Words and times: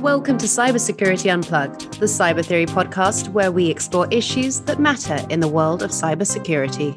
Welcome 0.00 0.38
to 0.38 0.46
Cybersecurity 0.46 1.28
Unplugged, 1.32 1.98
the 1.98 2.06
Cyber 2.06 2.44
Theory 2.44 2.66
podcast 2.66 3.30
where 3.30 3.50
we 3.50 3.68
explore 3.68 4.06
issues 4.12 4.60
that 4.60 4.78
matter 4.78 5.26
in 5.28 5.40
the 5.40 5.48
world 5.48 5.82
of 5.82 5.90
cybersecurity. 5.90 6.96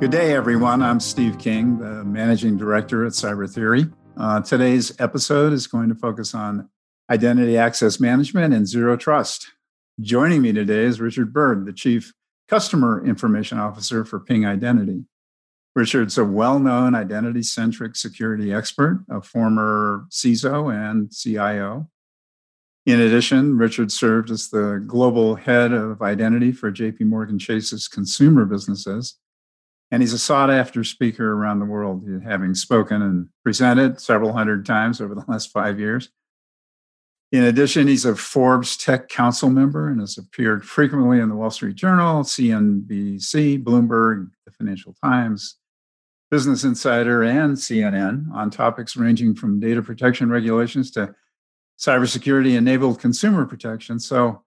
Good 0.00 0.10
day, 0.10 0.32
everyone. 0.32 0.80
I'm 0.80 1.00
Steve 1.00 1.38
King, 1.38 1.78
the 1.78 2.02
managing 2.02 2.56
director 2.56 3.04
at 3.04 3.12
Cyber 3.12 3.52
Theory. 3.52 3.90
Uh, 4.16 4.40
today's 4.40 4.98
episode 4.98 5.52
is 5.52 5.66
going 5.66 5.90
to 5.90 5.94
focus 5.94 6.34
on 6.34 6.70
identity 7.10 7.58
access 7.58 8.00
management 8.00 8.54
and 8.54 8.66
zero 8.66 8.96
trust. 8.96 9.48
Joining 10.00 10.40
me 10.40 10.54
today 10.54 10.84
is 10.84 10.98
Richard 10.98 11.30
Bird, 11.30 11.66
the 11.66 11.74
chief 11.74 12.14
customer 12.48 13.04
information 13.04 13.58
officer 13.58 14.02
for 14.02 14.18
Ping 14.18 14.46
Identity. 14.46 15.04
Richard's 15.74 16.18
a 16.18 16.24
well 16.24 16.58
known 16.58 16.94
identity 16.94 17.42
centric 17.42 17.96
security 17.96 18.52
expert, 18.52 19.04
a 19.10 19.20
former 19.22 20.06
CISO 20.10 20.74
and 20.74 21.12
CIO. 21.12 21.88
In 22.86 23.00
addition, 23.00 23.58
Richard 23.58 23.92
served 23.92 24.30
as 24.30 24.48
the 24.48 24.82
global 24.86 25.34
head 25.34 25.72
of 25.72 26.00
identity 26.00 26.52
for 26.52 26.72
JP 26.72 27.02
Morgan 27.02 27.38
Chase's 27.38 27.86
consumer 27.86 28.46
businesses. 28.46 29.18
And 29.90 30.02
he's 30.02 30.12
a 30.12 30.18
sought 30.18 30.50
after 30.50 30.84
speaker 30.84 31.32
around 31.32 31.60
the 31.60 31.66
world, 31.66 32.06
having 32.24 32.54
spoken 32.54 33.02
and 33.02 33.28
presented 33.42 34.00
several 34.00 34.32
hundred 34.32 34.66
times 34.66 35.00
over 35.00 35.14
the 35.14 35.24
last 35.28 35.50
five 35.50 35.78
years. 35.78 36.10
In 37.30 37.44
addition, 37.44 37.88
he's 37.88 38.06
a 38.06 38.16
Forbes 38.16 38.76
Tech 38.76 39.08
Council 39.08 39.50
member 39.50 39.88
and 39.88 40.00
has 40.00 40.16
appeared 40.16 40.64
frequently 40.64 41.20
in 41.20 41.28
the 41.28 41.36
Wall 41.36 41.50
Street 41.50 41.76
Journal, 41.76 42.22
CNBC, 42.22 43.62
Bloomberg, 43.62 44.30
the 44.46 44.52
Financial 44.52 44.94
Times, 45.04 45.56
Business 46.30 46.64
Insider, 46.64 47.22
and 47.22 47.56
CNN 47.56 48.30
on 48.32 48.50
topics 48.50 48.96
ranging 48.96 49.34
from 49.34 49.60
data 49.60 49.82
protection 49.82 50.28
regulations 50.28 50.90
to 50.92 51.14
cybersecurity 51.78 52.56
enabled 52.56 53.00
consumer 53.00 53.46
protection. 53.46 53.98
So, 53.98 54.42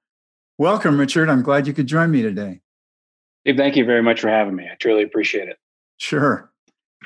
welcome, 0.60 1.00
Richard. 1.00 1.30
I'm 1.30 1.42
glad 1.42 1.66
you 1.66 1.74
could 1.74 1.88
join 1.88 2.12
me 2.12 2.22
today. 2.22 2.62
Steve, 3.42 3.58
thank 3.58 3.76
you 3.76 3.86
very 3.86 4.04
much 4.04 4.22
for 4.22 4.30
having 4.30 4.56
me. 4.56 4.66
I 4.72 4.76
truly 4.76 5.04
appreciate 5.04 5.50
it. 5.50 5.58
Sure. 5.98 6.52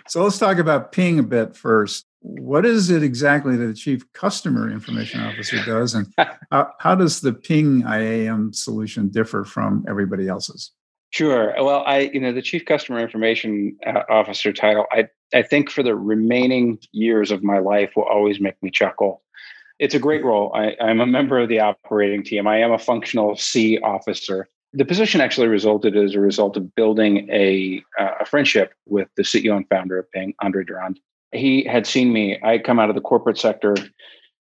So, 0.08 0.24
let's 0.24 0.38
talk 0.38 0.58
about 0.58 0.92
Ping 0.92 1.20
a 1.20 1.24
bit 1.24 1.56
first. 1.56 2.06
What 2.20 2.66
is 2.66 2.90
it 2.90 3.02
exactly 3.02 3.56
that 3.56 3.68
the 3.68 3.74
Chief 3.74 4.12
Customer 4.12 4.70
Information 4.70 5.22
Officer 5.22 5.64
does, 5.64 5.94
and 5.94 6.14
how, 6.52 6.72
how 6.80 6.96
does 6.96 7.22
the 7.22 7.32
Ping 7.32 7.84
IAM 7.88 8.52
solution 8.52 9.08
differ 9.08 9.46
from 9.46 9.86
everybody 9.88 10.28
else's? 10.28 10.72
Sure. 11.12 11.54
Well, 11.58 11.84
I, 11.86 12.10
you 12.14 12.20
know, 12.20 12.34
the 12.34 12.42
chief 12.42 12.66
customer 12.66 13.00
information 13.00 13.78
uh, 13.86 14.02
officer 14.10 14.52
title, 14.52 14.86
I, 14.92 15.08
I 15.34 15.44
think 15.44 15.70
for 15.70 15.82
the 15.82 15.96
remaining 15.96 16.80
years 16.92 17.32
of 17.32 17.44
my 17.44 17.60
life 17.60 17.92
will 17.96 18.04
always 18.04 18.40
make 18.40 18.62
me 18.62 18.70
chuckle. 18.70 19.22
It's 19.80 19.96
a 19.96 20.00
great 20.00 20.24
role. 20.24 20.54
I, 20.56 20.76
I'm 20.82 21.02
a 21.02 21.06
member 21.06 21.40
of 21.40 21.50
the 21.50 21.60
operating 21.60 22.24
team. 22.24 22.48
I 22.48 22.60
am 22.60 22.72
a 22.72 22.78
functional 22.78 23.36
C 23.36 23.78
officer. 23.80 24.48
The 24.74 24.86
position 24.86 25.22
actually 25.22 25.48
resulted 25.48 25.96
as 25.96 26.16
a 26.16 26.20
result 26.20 26.58
of 26.58 26.76
building 26.76 27.30
a, 27.32 27.82
uh, 27.98 28.16
a 28.22 28.26
friendship 28.26 28.74
with 28.86 29.08
the 29.16 29.24
CEO 29.24 29.56
and 29.56 29.68
founder 29.70 29.98
of 29.98 30.12
Ping, 30.12 30.34
Andre 30.42 30.66
Durand. 30.66 31.00
He 31.32 31.64
had 31.64 31.88
seen 31.88 32.12
me. 32.12 32.40
I 32.44 32.58
come 32.58 32.80
out 32.80 32.90
of 32.90 32.96
the 32.96 33.02
corporate 33.02 33.38
sector 33.38 33.76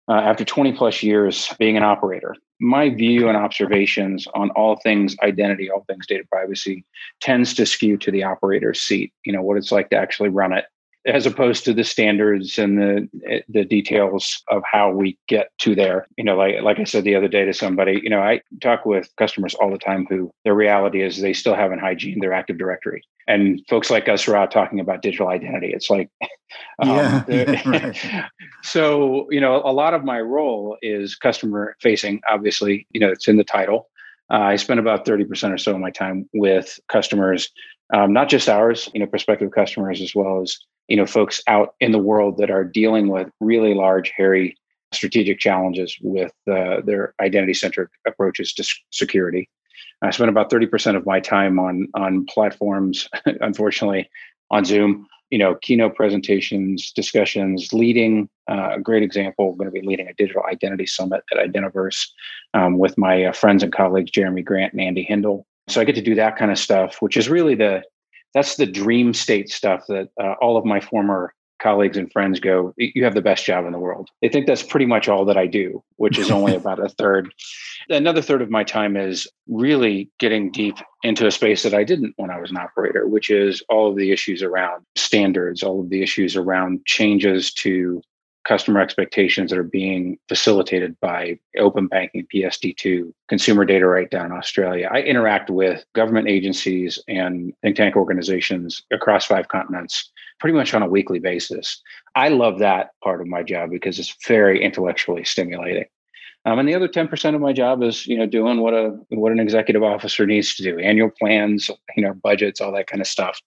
uh, 0.08 0.14
after 0.14 0.46
20 0.46 0.74
plus 0.74 1.02
years 1.04 1.54
being 1.58 1.78
an 1.78 1.84
operator. 1.84 2.36
My 2.60 2.90
view 2.90 3.30
and 3.30 3.38
observations 3.38 4.28
on 4.34 4.50
all 4.52 4.78
things 4.78 5.16
identity, 5.24 5.70
all 5.70 5.86
things 5.88 6.08
data 6.08 6.26
privacy 6.30 6.86
tends 7.22 7.54
to 7.54 7.66
skew 7.66 7.98
to 7.98 8.12
the 8.12 8.24
operator's 8.24 8.82
seat, 8.82 9.14
you 9.26 9.32
know, 9.32 9.42
what 9.42 9.58
it's 9.58 9.72
like 9.72 9.90
to 9.92 9.96
actually 9.96 10.30
run 10.30 10.52
it 10.52 10.66
as 11.06 11.26
opposed 11.26 11.64
to 11.66 11.74
the 11.74 11.84
standards 11.84 12.58
and 12.58 12.78
the 12.78 13.44
the 13.48 13.64
details 13.64 14.44
of 14.50 14.62
how 14.70 14.92
we 14.92 15.18
get 15.28 15.50
to 15.60 15.76
there. 15.76 16.08
You 16.18 16.24
know, 16.24 16.36
like 16.36 16.62
like 16.62 16.80
I 16.80 16.84
said 16.84 17.04
the 17.04 17.16
other 17.16 17.28
day 17.28 17.46
to 17.46 17.54
somebody, 17.54 18.00
you 18.04 18.10
know, 18.10 18.22
I 18.22 18.42
talk 18.62 18.86
with 18.86 19.10
customers 19.18 19.56
all 19.56 19.72
the 19.72 19.78
time 19.78 20.06
who 20.10 20.32
their 20.44 20.54
reality 20.54 21.02
is 21.02 21.22
they 21.22 21.34
still 21.34 21.56
haven't 21.56 21.80
hygiene 21.80 22.20
their 22.20 22.34
Active 22.34 22.58
Directory, 22.58 23.04
and 23.30 23.62
folks 23.70 23.92
like 23.92 24.10
us 24.10 24.28
are 24.28 24.36
out 24.36 24.50
talking 24.50 24.80
about 24.80 25.04
digital 25.04 25.30
identity. 25.30 25.72
It's 25.72 25.90
like, 25.90 26.10
um, 26.80 26.90
yeah, 26.90 27.62
right. 27.66 28.30
so 28.64 29.28
you 29.30 29.40
know, 29.40 29.62
a 29.64 29.72
lot 29.72 29.94
of 29.94 30.04
my 30.04 30.20
role 30.20 30.76
is 30.82 31.16
customer 31.16 31.76
facing. 31.80 32.22
Obviously, 32.30 32.88
you 32.92 33.00
know, 33.00 33.10
it's 33.10 33.28
in 33.28 33.38
the 33.38 33.44
title. 33.44 33.88
Uh, 34.32 34.42
I 34.42 34.56
spend 34.58 34.80
about 34.80 35.06
30% 35.06 35.54
or 35.54 35.58
so 35.58 35.74
of 35.74 35.80
my 35.80 35.90
time 35.90 36.30
with 36.34 36.80
customers, 36.88 37.50
um, 37.96 38.14
not 38.14 38.30
just 38.30 38.48
ours, 38.48 38.88
you 38.94 39.00
know, 39.00 39.08
prospective 39.08 39.50
customers, 39.52 40.02
as 40.02 40.14
well 40.14 40.42
as 40.42 40.58
you 40.88 40.98
know 40.98 41.06
folks 41.06 41.42
out 41.48 41.76
in 41.80 41.92
the 41.92 42.00
world 42.00 42.38
that 42.38 42.50
are 42.50 42.64
dealing 42.64 43.10
with 43.10 43.30
really 43.40 43.76
large 43.76 44.12
hairy 44.16 44.58
strategic 44.92 45.38
challenges 45.38 45.96
with 46.02 46.34
uh, 46.52 46.82
their 46.84 47.14
identity 47.22 47.54
centric 47.54 47.90
approaches 48.08 48.54
to 48.54 48.64
security 48.90 49.48
i 50.02 50.12
spend 50.12 50.30
about 50.30 50.50
30% 50.50 50.96
of 50.96 51.06
my 51.06 51.20
time 51.20 51.60
on 51.60 51.88
on 51.94 52.26
platforms 52.26 53.10
unfortunately 53.42 54.10
on 54.52 54.66
zoom. 54.66 55.08
You 55.30 55.38
know 55.38 55.56
keynote 55.62 55.96
presentations 55.96 56.92
discussions 56.92 57.72
leading 57.72 58.28
uh, 58.50 58.72
a 58.78 58.80
great 58.80 59.04
example 59.04 59.54
going 59.54 59.72
to 59.72 59.72
be 59.72 59.86
leading 59.86 60.08
a 60.08 60.14
digital 60.16 60.42
identity 60.52 60.88
summit 60.88 61.24
at 61.32 61.38
identiverse 61.38 62.08
um, 62.56 62.80
with 62.80 62.98
my 62.98 63.26
uh, 63.26 63.32
friends 63.32 63.62
and 63.62 63.72
colleagues 63.72 64.10
jeremy 64.10 64.42
grant 64.42 64.74
and 64.74 64.82
andy 64.82 65.04
hindle. 65.04 65.46
So 65.68 65.82
i 65.82 65.84
get 65.84 65.94
to 65.96 66.02
do 66.02 66.16
that 66.16 66.36
kind 66.36 66.50
of 66.50 66.58
stuff 66.58 67.00
which 67.00 67.16
is 67.16 67.30
really 67.30 67.54
the 67.54 67.84
that's 68.34 68.56
the 68.56 68.66
dream 68.66 69.14
state 69.14 69.50
stuff 69.50 69.86
that 69.88 70.10
uh, 70.20 70.34
all 70.42 70.58
of 70.58 70.66
my 70.66 70.80
former 70.80 71.34
colleagues 71.60 71.98
and 71.98 72.12
friends 72.12 72.40
go 72.40 72.74
you 72.78 73.04
have 73.04 73.14
the 73.14 73.22
best 73.22 73.46
job 73.46 73.66
in 73.66 73.72
the 73.72 73.80
world. 73.80 74.10
They 74.22 74.30
think 74.30 74.48
that's 74.48 74.64
pretty 74.64 74.86
much 74.86 75.08
all 75.08 75.26
that 75.26 75.38
i 75.38 75.46
do 75.46 75.84
which 75.98 76.18
is 76.18 76.32
only 76.32 76.56
about 76.62 76.84
a 76.84 76.90
third. 76.90 77.34
Another 77.90 78.22
third 78.22 78.42
of 78.42 78.50
my 78.50 78.64
time 78.64 78.96
is 78.96 79.28
really 79.48 80.10
getting 80.20 80.52
deep 80.52 80.78
into 81.04 81.28
a 81.28 81.32
space 81.32 81.64
that 81.64 81.74
i 81.74 81.84
didn't 81.84 82.14
when 82.18 82.30
i 82.30 82.40
was 82.40 82.52
an 82.52 82.58
operator 82.58 83.08
which 83.08 83.30
is 83.30 83.64
all 83.70 83.90
of 83.90 83.96
the 83.96 84.12
issues 84.12 84.44
around 84.44 84.86
standards 84.96 85.64
all 85.64 85.82
of 85.82 85.90
the 85.90 86.02
issues 86.02 86.36
around 86.36 86.86
changes 86.86 87.54
to 87.54 88.02
customer 88.50 88.82
expectations 88.82 89.52
that 89.52 89.60
are 89.60 89.64
being 89.64 90.18
facilitated 90.28 91.00
by 91.02 91.38
open 91.60 91.86
banking, 91.86 92.26
PSD2, 92.34 93.14
consumer 93.28 93.64
data 93.64 93.86
right 93.86 94.10
down 94.10 94.26
in 94.26 94.32
Australia. 94.32 94.90
I 94.92 95.02
interact 95.02 95.52
with 95.52 95.86
government 95.94 96.28
agencies 96.28 96.98
and 97.08 97.54
think 97.62 97.76
tank 97.76 97.96
organizations 97.96 98.82
across 98.92 99.28
five 99.28 99.50
continents 99.50 100.10
pretty 100.40 100.58
much 100.58 100.74
on 100.74 100.82
a 100.82 100.88
weekly 100.88 101.20
basis. 101.20 101.80
I 102.16 102.30
love 102.30 102.58
that 102.58 102.90
part 103.04 103.22
of 103.22 103.28
my 103.28 103.44
job 103.44 103.70
because 103.70 104.00
it's 104.00 104.16
very 104.28 104.64
intellectually 104.64 105.26
stimulating. 105.26 105.86
Um, 106.46 106.58
and 106.58 106.68
the 106.68 106.74
other 106.74 106.88
10% 106.88 107.36
of 107.36 107.42
my 107.42 107.54
job 107.54 107.84
is, 107.84 108.08
you 108.08 108.18
know, 108.18 108.26
doing 108.26 108.62
what 108.62 108.74
a 108.74 108.98
what 109.10 109.32
an 109.32 109.40
executive 109.40 109.84
officer 109.84 110.26
needs 110.26 110.56
to 110.56 110.64
do, 110.64 110.80
annual 110.80 111.12
plans, 111.20 111.70
you 111.96 112.04
know, 112.04 112.16
budgets, 112.16 112.62
all 112.62 112.72
that 112.72 112.88
kind 112.88 113.02
of 113.02 113.08
stuff 113.08 113.40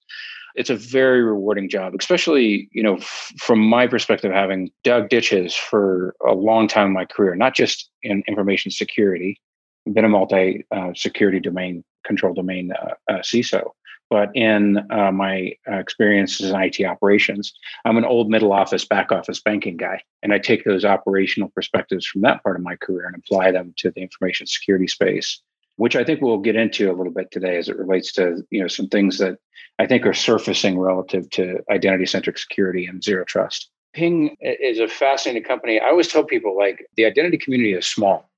it's 0.55 0.71
a 0.71 0.77
very 0.77 1.23
rewarding 1.23 1.69
job, 1.69 1.95
especially, 1.99 2.69
you 2.73 2.83
know, 2.83 2.97
f- 2.97 3.33
from 3.39 3.59
my 3.59 3.87
perspective, 3.87 4.33
having 4.33 4.71
dug 4.85 5.09
ditches 5.09 5.55
for 5.55 6.15
a 6.27 6.33
long 6.33 6.69
time 6.69 6.89
in 6.89 6.93
my 6.93 7.05
career, 7.05 7.35
not 7.35 7.55
just 7.55 7.91
in 8.03 8.23
information 8.27 8.71
security, 8.71 9.41
I've 9.87 9.95
been 9.95 10.05
a 10.05 10.09
multi 10.09 10.65
uh, 10.71 10.93
security 10.95 11.41
domain 11.41 11.85
control 12.05 12.35
domain 12.35 12.73
uh, 12.73 12.95
uh, 13.11 13.19
CISO, 13.19 13.71
but 14.11 14.31
in 14.35 14.79
uh, 14.91 15.11
my 15.11 15.53
uh, 15.71 15.77
experiences 15.77 16.51
in 16.51 16.61
IT 16.61 16.85
operations, 16.85 17.53
I'm 17.85 17.97
an 17.97 18.05
old 18.05 18.29
middle 18.29 18.53
office, 18.53 18.85
back 18.85 19.11
office 19.11 19.41
banking 19.41 19.77
guy. 19.77 20.03
And 20.23 20.33
I 20.33 20.39
take 20.39 20.65
those 20.65 20.85
operational 20.85 21.49
perspectives 21.55 22.07
from 22.07 22.23
that 22.23 22.43
part 22.43 22.57
of 22.57 22.63
my 22.63 22.77
career 22.77 23.07
and 23.07 23.17
apply 23.17 23.53
them 23.53 23.75
to 23.79 23.91
the 23.91 24.03
information 24.03 24.47
security 24.47 24.87
space 24.87 25.41
which 25.77 25.97
I 25.97 26.05
think 26.05 26.21
we'll 26.21 26.39
get 26.39 26.57
into 26.57 26.91
a 26.91 26.95
little 26.95 27.13
bit 27.13 27.31
today 27.31 27.57
as 27.57 27.69
it 27.69 27.79
relates 27.79 28.13
to 28.13 28.43
you 28.51 28.61
know 28.61 28.69
some 28.69 28.89
things 28.89 29.19
that 29.19 29.39
I 29.79 29.87
think 29.87 30.07
are 30.07 30.15
surfacing 30.15 30.79
relative 30.79 31.29
to 31.31 31.61
identity 31.71 32.07
centric 32.07 32.39
security 32.39 32.87
and 32.87 33.03
zero 33.03 33.25
trust. 33.25 33.71
Ping 33.95 34.37
is 34.41 34.79
a 34.79 34.89
fascinating 34.89 35.45
company. 35.45 35.81
I 35.81 35.89
always 35.89 36.09
tell 36.09 36.25
people 36.25 36.57
like 36.57 36.87
the 36.97 37.05
identity 37.05 37.39
community 37.39 37.75
is 37.75 37.87
small. 37.87 38.31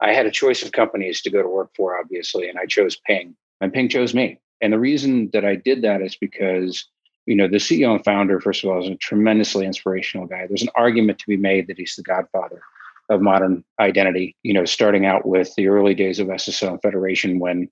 I 0.00 0.12
had 0.12 0.26
a 0.26 0.30
choice 0.30 0.62
of 0.62 0.72
companies 0.72 1.20
to 1.22 1.30
go 1.30 1.42
to 1.42 1.48
work 1.48 1.70
for, 1.76 1.98
obviously, 1.98 2.48
and 2.48 2.58
I 2.58 2.66
chose 2.66 2.96
Ping, 3.06 3.36
and 3.60 3.72
Ping 3.72 3.88
chose 3.88 4.14
me. 4.14 4.40
And 4.60 4.72
the 4.72 4.78
reason 4.78 5.30
that 5.32 5.44
I 5.44 5.56
did 5.56 5.82
that 5.82 6.02
is 6.02 6.16
because 6.16 6.86
you 7.26 7.36
know 7.36 7.48
the 7.48 7.58
CEO 7.58 7.94
and 7.94 8.04
founder, 8.04 8.40
first 8.40 8.64
of 8.64 8.70
all, 8.70 8.82
is 8.82 8.88
a 8.88 8.96
tremendously 8.96 9.66
inspirational 9.66 10.26
guy. 10.26 10.46
There's 10.46 10.62
an 10.62 10.70
argument 10.74 11.18
to 11.20 11.26
be 11.26 11.36
made 11.36 11.66
that 11.68 11.78
he's 11.78 11.94
the 11.96 12.02
godfather 12.02 12.62
of 13.08 13.20
modern 13.20 13.64
identity. 13.80 14.36
You 14.42 14.54
know, 14.54 14.64
starting 14.64 15.06
out 15.06 15.26
with 15.26 15.54
the 15.56 15.68
early 15.68 15.94
days 15.94 16.18
of 16.18 16.28
SSO 16.28 16.70
and 16.70 16.82
Federation 16.82 17.38
when 17.38 17.68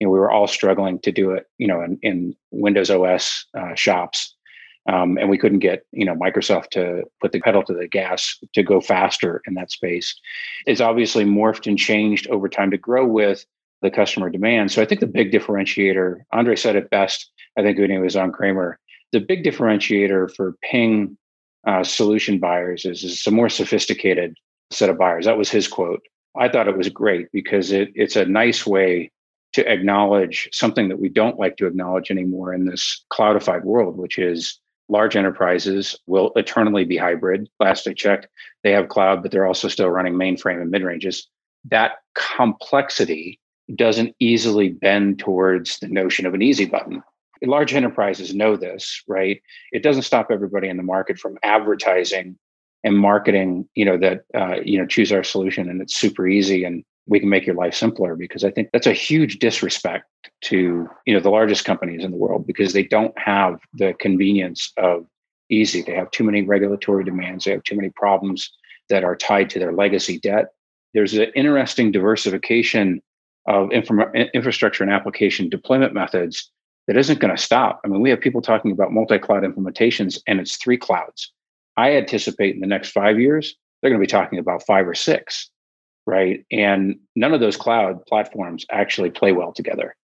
you 0.00 0.06
know 0.06 0.10
we 0.10 0.18
were 0.18 0.30
all 0.30 0.46
struggling 0.46 0.98
to 1.00 1.12
do 1.12 1.30
it. 1.30 1.46
You 1.58 1.66
know, 1.66 1.82
in, 1.82 1.98
in 2.02 2.36
Windows 2.50 2.90
OS 2.90 3.46
uh, 3.58 3.74
shops, 3.74 4.34
um, 4.88 5.18
and 5.18 5.30
we 5.30 5.38
couldn't 5.38 5.60
get 5.60 5.84
you 5.92 6.04
know 6.04 6.14
Microsoft 6.14 6.70
to 6.70 7.04
put 7.20 7.32
the 7.32 7.40
pedal 7.40 7.62
to 7.64 7.74
the 7.74 7.88
gas 7.88 8.38
to 8.54 8.62
go 8.62 8.80
faster 8.80 9.42
in 9.46 9.54
that 9.54 9.70
space. 9.70 10.14
It's 10.66 10.80
obviously 10.80 11.24
morphed 11.24 11.66
and 11.66 11.78
changed 11.78 12.28
over 12.28 12.48
time 12.48 12.70
to 12.70 12.78
grow 12.78 13.06
with 13.06 13.44
the 13.82 13.90
customer 13.90 14.30
demand. 14.30 14.72
So 14.72 14.80
I 14.80 14.86
think 14.86 15.00
the 15.00 15.06
big 15.06 15.30
differentiator, 15.30 16.16
Andre 16.32 16.56
said 16.56 16.74
it 16.74 16.90
best. 16.90 17.30
I 17.58 17.62
think 17.62 17.78
when 17.78 17.90
he 17.90 17.98
was 17.98 18.16
on 18.16 18.32
Cramer, 18.32 18.78
the 19.12 19.20
big 19.20 19.44
differentiator 19.44 20.34
for 20.34 20.56
Ping 20.62 21.18
uh, 21.66 21.84
solution 21.84 22.38
buyers 22.38 22.84
is, 22.84 23.04
is 23.04 23.26
a 23.26 23.30
more 23.30 23.48
sophisticated 23.48 24.36
set 24.70 24.90
of 24.90 24.98
buyers. 24.98 25.26
That 25.26 25.38
was 25.38 25.50
his 25.50 25.68
quote. 25.68 26.02
I 26.36 26.48
thought 26.48 26.68
it 26.68 26.76
was 26.76 26.88
great 26.88 27.28
because 27.32 27.70
it, 27.70 27.92
it's 27.94 28.16
a 28.16 28.24
nice 28.24 28.66
way 28.66 29.10
to 29.52 29.70
acknowledge 29.70 30.48
something 30.52 30.88
that 30.88 30.98
we 30.98 31.08
don't 31.08 31.38
like 31.38 31.56
to 31.58 31.66
acknowledge 31.66 32.10
anymore 32.10 32.52
in 32.52 32.64
this 32.64 33.04
cloudified 33.12 33.62
world, 33.62 33.96
which 33.96 34.18
is 34.18 34.58
large 34.88 35.16
enterprises 35.16 35.96
will 36.06 36.32
eternally 36.34 36.84
be 36.84 36.96
hybrid. 36.96 37.48
Last 37.60 37.86
I 37.86 37.94
checked, 37.94 38.26
they 38.62 38.72
have 38.72 38.88
cloud, 38.88 39.22
but 39.22 39.30
they're 39.30 39.46
also 39.46 39.68
still 39.68 39.90
running 39.90 40.14
mainframe 40.14 40.60
and 40.60 40.70
mid 40.70 40.82
ranges. 40.82 41.28
That 41.70 41.92
complexity 42.14 43.40
doesn't 43.74 44.14
easily 44.18 44.70
bend 44.70 45.20
towards 45.20 45.78
the 45.78 45.88
notion 45.88 46.26
of 46.26 46.34
an 46.34 46.42
easy 46.42 46.66
button. 46.66 47.02
Large 47.42 47.74
enterprises 47.74 48.34
know 48.34 48.56
this, 48.56 49.02
right? 49.06 49.40
It 49.72 49.82
doesn't 49.82 50.02
stop 50.02 50.28
everybody 50.30 50.68
in 50.68 50.76
the 50.76 50.82
market 50.82 51.18
from 51.18 51.38
advertising 51.42 52.38
and 52.84 52.98
marketing, 52.98 53.68
you 53.74 53.84
know, 53.84 53.98
that 53.98 54.24
uh, 54.34 54.56
you 54.64 54.78
know 54.78 54.86
choose 54.86 55.10
our 55.10 55.24
solution 55.24 55.68
and 55.68 55.80
it's 55.80 55.94
super 55.94 56.26
easy 56.26 56.64
and 56.64 56.84
we 57.06 57.20
can 57.20 57.28
make 57.28 57.46
your 57.46 57.56
life 57.56 57.74
simpler 57.74 58.16
because 58.16 58.44
I 58.44 58.50
think 58.50 58.70
that's 58.72 58.86
a 58.86 58.92
huge 58.92 59.38
disrespect 59.38 60.04
to 60.42 60.88
you 61.06 61.14
know 61.14 61.20
the 61.20 61.30
largest 61.30 61.64
companies 61.64 62.04
in 62.04 62.10
the 62.10 62.16
world 62.16 62.46
because 62.46 62.72
they 62.72 62.84
don't 62.84 63.18
have 63.18 63.58
the 63.74 63.94
convenience 63.94 64.72
of 64.76 65.06
easy. 65.50 65.82
They 65.82 65.94
have 65.94 66.10
too 66.10 66.24
many 66.24 66.42
regulatory 66.42 67.04
demands. 67.04 67.44
They 67.44 67.52
have 67.52 67.64
too 67.64 67.76
many 67.76 67.90
problems 67.90 68.50
that 68.88 69.04
are 69.04 69.16
tied 69.16 69.50
to 69.50 69.58
their 69.58 69.72
legacy 69.72 70.18
debt. 70.18 70.46
There's 70.92 71.14
an 71.14 71.32
interesting 71.34 71.90
diversification 71.90 73.02
of 73.46 73.70
infrastructure 73.72 74.84
and 74.84 74.92
application 74.92 75.48
deployment 75.48 75.92
methods 75.92 76.50
that 76.86 76.96
isn't 76.96 77.18
going 77.18 77.34
to 77.34 77.42
stop. 77.42 77.80
I 77.84 77.88
mean, 77.88 78.00
we 78.00 78.10
have 78.10 78.20
people 78.20 78.42
talking 78.42 78.72
about 78.72 78.92
multi-cloud 78.92 79.42
implementations, 79.42 80.18
and 80.26 80.40
it's 80.40 80.56
three 80.56 80.76
clouds. 80.76 81.32
I 81.76 81.96
anticipate 81.96 82.54
in 82.54 82.60
the 82.60 82.66
next 82.66 82.90
five 82.90 83.18
years 83.18 83.54
they're 83.80 83.90
going 83.90 84.00
to 84.00 84.06
be 84.06 84.10
talking 84.10 84.38
about 84.38 84.64
five 84.66 84.88
or 84.88 84.94
six 84.94 85.50
right? 86.06 86.44
And 86.50 86.96
none 87.16 87.32
of 87.32 87.40
those 87.40 87.56
cloud 87.56 88.04
platforms 88.06 88.66
actually 88.70 89.10
play 89.10 89.32
well 89.32 89.52
together, 89.52 89.96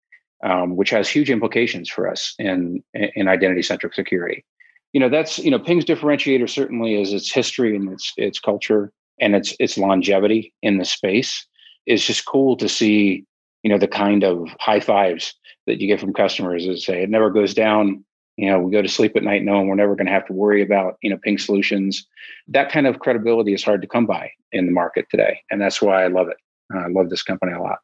um, 0.43 0.75
which 0.75 0.89
has 0.91 1.09
huge 1.09 1.29
implications 1.29 1.89
for 1.89 2.09
us 2.09 2.33
in 2.39 2.83
in 2.93 3.27
identity 3.27 3.61
centric 3.61 3.93
security. 3.93 4.45
You 4.93 4.99
know, 4.99 5.09
that's 5.09 5.39
you 5.39 5.51
know, 5.51 5.59
Ping's 5.59 5.85
differentiator 5.85 6.49
certainly 6.49 6.99
is 6.99 7.13
its 7.13 7.31
history 7.31 7.75
and 7.75 7.91
its 7.91 8.13
its 8.17 8.39
culture 8.39 8.91
and 9.19 9.35
its 9.35 9.55
its 9.59 9.77
longevity 9.77 10.53
in 10.61 10.77
the 10.77 10.85
space. 10.85 11.45
It's 11.85 12.05
just 12.05 12.25
cool 12.25 12.55
to 12.57 12.69
see, 12.69 13.25
you 13.63 13.69
know, 13.69 13.77
the 13.77 13.87
kind 13.87 14.23
of 14.23 14.47
high 14.59 14.79
fives 14.79 15.33
that 15.67 15.81
you 15.81 15.87
get 15.87 15.99
from 15.99 16.13
customers 16.13 16.65
that 16.65 16.79
say 16.79 17.03
it 17.03 17.09
never 17.09 17.29
goes 17.29 17.53
down 17.53 18.03
you 18.39 18.49
know 18.49 18.59
we 18.59 18.71
go 18.71 18.81
to 18.81 18.87
sleep 18.87 19.15
at 19.15 19.23
night 19.23 19.43
knowing 19.43 19.67
we're 19.67 19.75
never 19.75 19.95
going 19.95 20.07
to 20.07 20.13
have 20.13 20.25
to 20.27 20.33
worry 20.33 20.61
about 20.61 20.97
you 21.01 21.09
know 21.09 21.17
ping 21.17 21.37
solutions. 21.37 22.05
That 22.47 22.71
kind 22.71 22.87
of 22.87 22.99
credibility 22.99 23.53
is 23.53 23.63
hard 23.63 23.81
to 23.81 23.87
come 23.87 24.05
by 24.05 24.31
in 24.51 24.65
the 24.65 24.71
market 24.71 25.07
today 25.09 25.41
and 25.51 25.61
that's 25.61 25.81
why 25.81 26.03
i 26.03 26.07
love 26.07 26.27
it. 26.29 26.37
I 26.71 26.87
love 26.87 27.09
this 27.09 27.23
company 27.23 27.53
a 27.53 27.61
lot. 27.61 27.79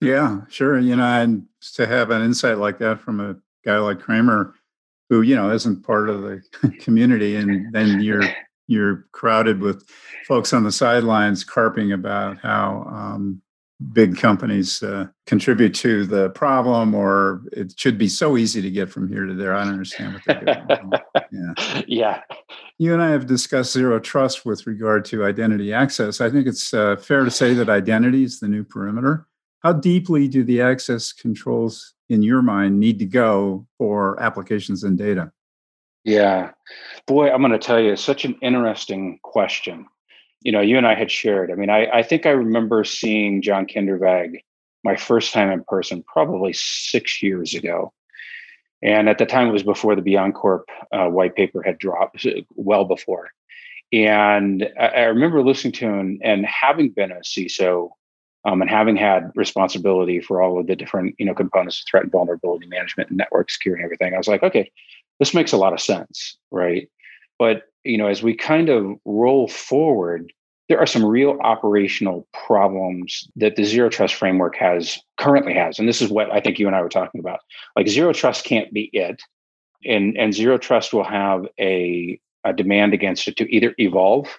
Yeah 0.00 0.40
sure 0.48 0.78
you 0.78 0.96
know 0.96 1.04
and 1.04 1.46
to 1.74 1.86
have 1.86 2.10
an 2.10 2.22
insight 2.22 2.58
like 2.58 2.78
that 2.78 3.00
from 3.00 3.20
a 3.20 3.36
guy 3.64 3.78
like 3.78 4.00
cramer 4.00 4.54
who 5.08 5.22
you 5.22 5.36
know 5.36 5.50
isn't 5.50 5.84
part 5.84 6.08
of 6.08 6.22
the 6.22 6.42
community 6.80 7.36
and 7.36 7.72
then 7.72 8.00
you're 8.00 8.24
you're 8.66 9.06
crowded 9.12 9.60
with 9.60 9.86
folks 10.26 10.52
on 10.52 10.64
the 10.64 10.72
sidelines 10.72 11.44
carping 11.44 11.92
about 11.92 12.38
how 12.38 12.86
um, 12.90 13.42
big 13.92 14.16
companies 14.16 14.82
uh, 14.82 15.06
contribute 15.26 15.74
to 15.74 16.06
the 16.06 16.30
problem 16.30 16.94
or 16.94 17.42
it 17.52 17.78
should 17.78 17.98
be 17.98 18.08
so 18.08 18.36
easy 18.36 18.62
to 18.62 18.70
get 18.70 18.90
from 18.90 19.08
here 19.08 19.26
to 19.26 19.34
there. 19.34 19.54
I 19.54 19.64
don't 19.64 19.74
understand 19.74 20.14
what 20.14 20.22
they're 20.26 20.66
doing. 20.66 20.92
Yeah. 21.34 21.82
Yeah. 21.88 22.20
You 22.76 22.92
and 22.92 23.02
i 23.02 23.08
have 23.08 23.26
discussed 23.26 23.72
zero 23.72 23.98
trust 23.98 24.44
with 24.44 24.66
regard 24.66 25.06
to 25.06 25.24
identity 25.24 25.72
access. 25.72 26.20
I 26.20 26.28
think 26.28 26.46
it's 26.46 26.74
uh, 26.74 26.96
fair 26.96 27.24
to 27.24 27.30
say 27.30 27.54
that 27.54 27.70
identity 27.70 28.22
is 28.22 28.38
the 28.38 28.48
new 28.48 28.64
perimeter. 28.64 29.26
How 29.60 29.72
deeply 29.72 30.28
do 30.28 30.44
the 30.44 30.60
access 30.60 31.10
controls 31.10 31.94
in 32.10 32.22
your 32.22 32.42
mind 32.42 32.78
need 32.78 32.98
to 32.98 33.06
go 33.06 33.66
for 33.78 34.20
applications 34.20 34.84
and 34.84 34.98
data? 34.98 35.32
Yeah. 36.04 36.50
Boy 37.06 37.30
i'm 37.30 37.40
going 37.40 37.52
to 37.52 37.58
tell 37.58 37.80
you 37.80 37.92
it's 37.92 38.04
such 38.04 38.26
an 38.26 38.36
interesting 38.42 39.18
question 39.22 39.86
you 40.44 40.52
know, 40.52 40.60
you 40.60 40.76
and 40.76 40.86
I 40.86 40.94
had 40.94 41.10
shared. 41.10 41.50
I 41.50 41.54
mean, 41.54 41.70
I, 41.70 41.86
I 41.86 42.02
think 42.02 42.26
I 42.26 42.30
remember 42.30 42.84
seeing 42.84 43.42
John 43.42 43.66
Kindervag 43.66 44.40
my 44.84 44.96
first 44.96 45.32
time 45.32 45.50
in 45.50 45.64
person, 45.64 46.02
probably 46.02 46.52
six 46.52 47.22
years 47.22 47.54
ago. 47.54 47.92
And 48.82 49.08
at 49.08 49.18
the 49.18 49.26
time, 49.26 49.48
it 49.48 49.52
was 49.52 49.62
before 49.62 49.94
the 49.94 50.02
BeyondCorp 50.02 50.64
uh, 50.90 51.06
white 51.06 51.36
paper 51.36 51.62
had 51.62 51.78
dropped, 51.78 52.26
well 52.56 52.84
before. 52.84 53.30
And 53.92 54.68
I, 54.78 54.86
I 54.86 55.02
remember 55.04 55.42
listening 55.42 55.74
to 55.74 55.86
him 55.86 56.18
and 56.22 56.44
having 56.46 56.90
been 56.90 57.12
a 57.12 57.20
CISO 57.20 57.90
um, 58.44 58.60
and 58.60 58.70
having 58.70 58.96
had 58.96 59.30
responsibility 59.36 60.20
for 60.20 60.42
all 60.42 60.58
of 60.58 60.66
the 60.66 60.74
different 60.74 61.14
you 61.18 61.26
know 61.26 61.34
components 61.34 61.80
of 61.80 61.84
threat 61.88 62.02
and 62.02 62.12
vulnerability 62.12 62.66
management 62.66 63.10
and 63.10 63.18
network 63.18 63.50
security 63.50 63.82
and 63.82 63.86
everything, 63.86 64.14
I 64.14 64.18
was 64.18 64.28
like, 64.28 64.42
okay, 64.42 64.70
this 65.20 65.34
makes 65.34 65.52
a 65.52 65.56
lot 65.56 65.72
of 65.72 65.80
sense, 65.80 66.36
right? 66.50 66.88
But 67.38 67.62
you 67.84 67.98
know, 67.98 68.06
as 68.06 68.22
we 68.22 68.34
kind 68.34 68.68
of 68.68 68.96
roll 69.04 69.48
forward, 69.48 70.32
there 70.68 70.78
are 70.78 70.86
some 70.86 71.04
real 71.04 71.38
operational 71.42 72.26
problems 72.32 73.28
that 73.36 73.56
the 73.56 73.64
zero 73.64 73.88
trust 73.88 74.14
framework 74.14 74.56
has 74.56 74.98
currently 75.18 75.54
has. 75.54 75.78
And 75.78 75.88
this 75.88 76.00
is 76.00 76.10
what 76.10 76.30
I 76.30 76.40
think 76.40 76.58
you 76.58 76.66
and 76.66 76.76
I 76.76 76.82
were 76.82 76.88
talking 76.88 77.20
about. 77.20 77.40
Like 77.76 77.88
zero 77.88 78.12
trust 78.12 78.44
can't 78.44 78.72
be 78.72 78.88
it. 78.92 79.20
And, 79.84 80.16
and 80.16 80.32
zero 80.32 80.58
trust 80.58 80.92
will 80.92 81.04
have 81.04 81.46
a, 81.58 82.18
a 82.44 82.52
demand 82.52 82.94
against 82.94 83.26
it 83.28 83.36
to 83.36 83.54
either 83.54 83.74
evolve 83.78 84.38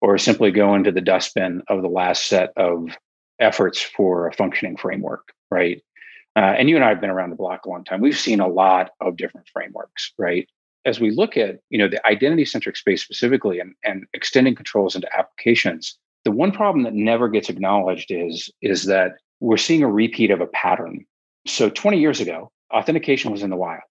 or 0.00 0.16
simply 0.18 0.50
go 0.50 0.74
into 0.74 0.92
the 0.92 1.00
dustbin 1.00 1.62
of 1.68 1.82
the 1.82 1.88
last 1.88 2.26
set 2.26 2.52
of 2.56 2.96
efforts 3.40 3.82
for 3.82 4.28
a 4.28 4.32
functioning 4.32 4.76
framework, 4.76 5.32
right? 5.50 5.82
Uh, 6.36 6.54
and 6.58 6.68
you 6.68 6.76
and 6.76 6.84
I 6.84 6.90
have 6.90 7.00
been 7.00 7.10
around 7.10 7.30
the 7.30 7.36
block 7.36 7.64
a 7.64 7.68
long 7.68 7.82
time. 7.84 8.00
We've 8.00 8.16
seen 8.16 8.40
a 8.40 8.48
lot 8.48 8.90
of 9.00 9.16
different 9.16 9.48
frameworks, 9.52 10.12
right? 10.18 10.48
As 10.86 11.00
we 11.00 11.10
look 11.10 11.36
at 11.36 11.58
you 11.68 11.78
know 11.78 11.88
the 11.88 12.04
identity 12.06 12.46
centric 12.46 12.76
space 12.76 13.02
specifically 13.02 13.60
and, 13.60 13.74
and 13.84 14.06
extending 14.14 14.54
controls 14.54 14.94
into 14.94 15.08
applications 15.14 15.98
the 16.26 16.32
one 16.32 16.50
problem 16.50 16.82
that 16.82 16.92
never 16.92 17.28
gets 17.28 17.48
acknowledged 17.48 18.10
is 18.10 18.50
is 18.60 18.86
that 18.86 19.12
we're 19.38 19.56
seeing 19.56 19.84
a 19.84 19.88
repeat 19.88 20.32
of 20.32 20.40
a 20.40 20.46
pattern. 20.48 21.06
So 21.46 21.70
20 21.70 22.00
years 22.00 22.18
ago 22.18 22.50
authentication 22.74 23.30
was 23.30 23.44
in 23.44 23.50
the 23.50 23.56
wild. 23.56 23.82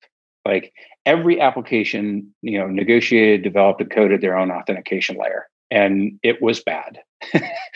Like 0.45 0.73
every 1.05 1.39
application 1.39 2.35
you 2.41 2.59
know 2.59 2.67
negotiated 2.67 3.41
developed 3.41 3.79
and 3.79 3.89
coded 3.89 4.19
their 4.19 4.37
own 4.37 4.51
authentication 4.51 5.15
layer 5.15 5.47
and 5.75 6.17
it 6.23 6.41
was 6.41 6.63
bad. 6.63 6.99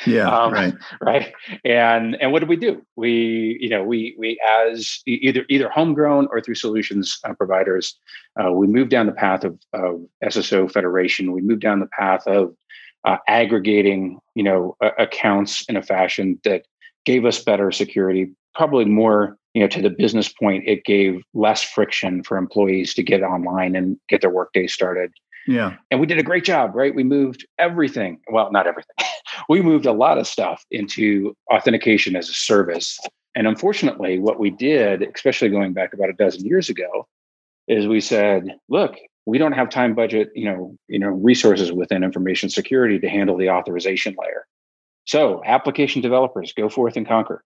yeah, 0.07 0.29
um, 0.35 0.53
right, 0.53 0.73
right. 1.01 1.33
And 1.65 2.15
and 2.21 2.31
what 2.31 2.39
did 2.39 2.49
we 2.49 2.55
do? 2.55 2.81
We 2.95 3.57
you 3.59 3.69
know 3.69 3.83
we 3.83 4.15
we 4.17 4.39
as 4.49 4.99
either 5.05 5.45
either 5.49 5.69
homegrown 5.69 6.29
or 6.31 6.39
through 6.41 6.55
solutions 6.55 7.19
uh, 7.25 7.33
providers, 7.33 7.95
uh, 8.41 8.51
we 8.51 8.67
moved 8.67 8.89
down 8.89 9.05
the 9.05 9.11
path 9.11 9.43
of, 9.43 9.59
of 9.73 10.01
SSO 10.23 10.71
federation. 10.71 11.33
We 11.33 11.41
moved 11.41 11.61
down 11.61 11.81
the 11.81 11.89
path 11.99 12.25
of 12.25 12.55
uh, 13.03 13.17
aggregating 13.27 14.19
you 14.33 14.43
know 14.43 14.77
accounts 14.97 15.63
in 15.67 15.75
a 15.75 15.83
fashion 15.83 16.39
that 16.45 16.65
gave 17.05 17.25
us 17.25 17.43
better 17.43 17.71
security. 17.71 18.31
Probably 18.55 18.85
more 18.85 19.37
you 19.53 19.61
know 19.61 19.67
to 19.67 19.81
the 19.81 19.89
business 19.89 20.31
point, 20.31 20.63
it 20.67 20.85
gave 20.85 21.21
less 21.33 21.63
friction 21.63 22.23
for 22.23 22.37
employees 22.37 22.93
to 22.93 23.03
get 23.03 23.23
online 23.23 23.75
and 23.75 23.97
get 24.07 24.21
their 24.21 24.29
workday 24.29 24.67
started. 24.67 25.11
Yeah. 25.47 25.75
And 25.89 25.99
we 25.99 26.05
did 26.05 26.19
a 26.19 26.23
great 26.23 26.43
job, 26.43 26.75
right? 26.75 26.93
We 26.93 27.03
moved 27.03 27.47
everything. 27.57 28.19
Well, 28.31 28.51
not 28.51 28.67
everything. 28.67 28.95
we 29.49 29.61
moved 29.61 29.85
a 29.85 29.91
lot 29.91 30.17
of 30.17 30.27
stuff 30.27 30.63
into 30.71 31.35
authentication 31.51 32.15
as 32.15 32.29
a 32.29 32.33
service. 32.33 32.99
And 33.35 33.47
unfortunately, 33.47 34.19
what 34.19 34.39
we 34.39 34.49
did, 34.49 35.03
especially 35.03 35.49
going 35.49 35.73
back 35.73 35.93
about 35.93 36.09
a 36.09 36.13
dozen 36.13 36.45
years 36.45 36.69
ago, 36.69 37.07
is 37.67 37.87
we 37.87 38.01
said, 38.01 38.57
look, 38.67 38.97
we 39.25 39.37
don't 39.37 39.51
have 39.51 39.69
time 39.69 39.93
budget, 39.93 40.31
you 40.33 40.45
know, 40.45 40.75
you 40.87 40.97
know, 40.97 41.09
resources 41.09 41.71
within 41.71 42.03
information 42.03 42.49
security 42.49 42.99
to 42.99 43.07
handle 43.07 43.37
the 43.37 43.49
authorization 43.49 44.15
layer. 44.19 44.45
So 45.05 45.41
application 45.45 46.01
developers 46.01 46.53
go 46.53 46.69
forth 46.69 46.97
and 46.97 47.07
conquer. 47.07 47.43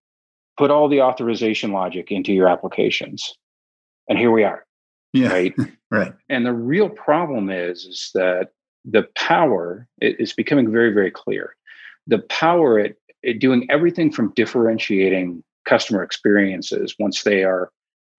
Put 0.57 0.71
all 0.71 0.87
the 0.87 1.01
authorization 1.01 1.71
logic 1.71 2.11
into 2.11 2.31
your 2.31 2.47
applications. 2.47 3.33
And 4.07 4.17
here 4.17 4.31
we 4.31 4.43
are. 4.43 4.65
Yeah. 5.13 5.31
Right. 5.31 5.55
right. 5.91 6.13
And 6.29 6.45
the 6.45 6.53
real 6.53 6.89
problem 6.89 7.49
is, 7.49 7.85
is 7.85 8.11
that 8.15 8.49
the 8.85 9.07
power 9.15 9.87
it's 9.99 10.33
becoming 10.33 10.71
very, 10.71 10.93
very 10.93 11.11
clear. 11.11 11.55
The 12.07 12.19
power 12.19 12.79
at, 12.79 12.95
at 13.25 13.39
doing 13.39 13.67
everything 13.69 14.11
from 14.11 14.33
differentiating 14.35 15.43
customer 15.65 16.03
experiences 16.03 16.95
once 16.99 17.23
they 17.23 17.43
are 17.43 17.71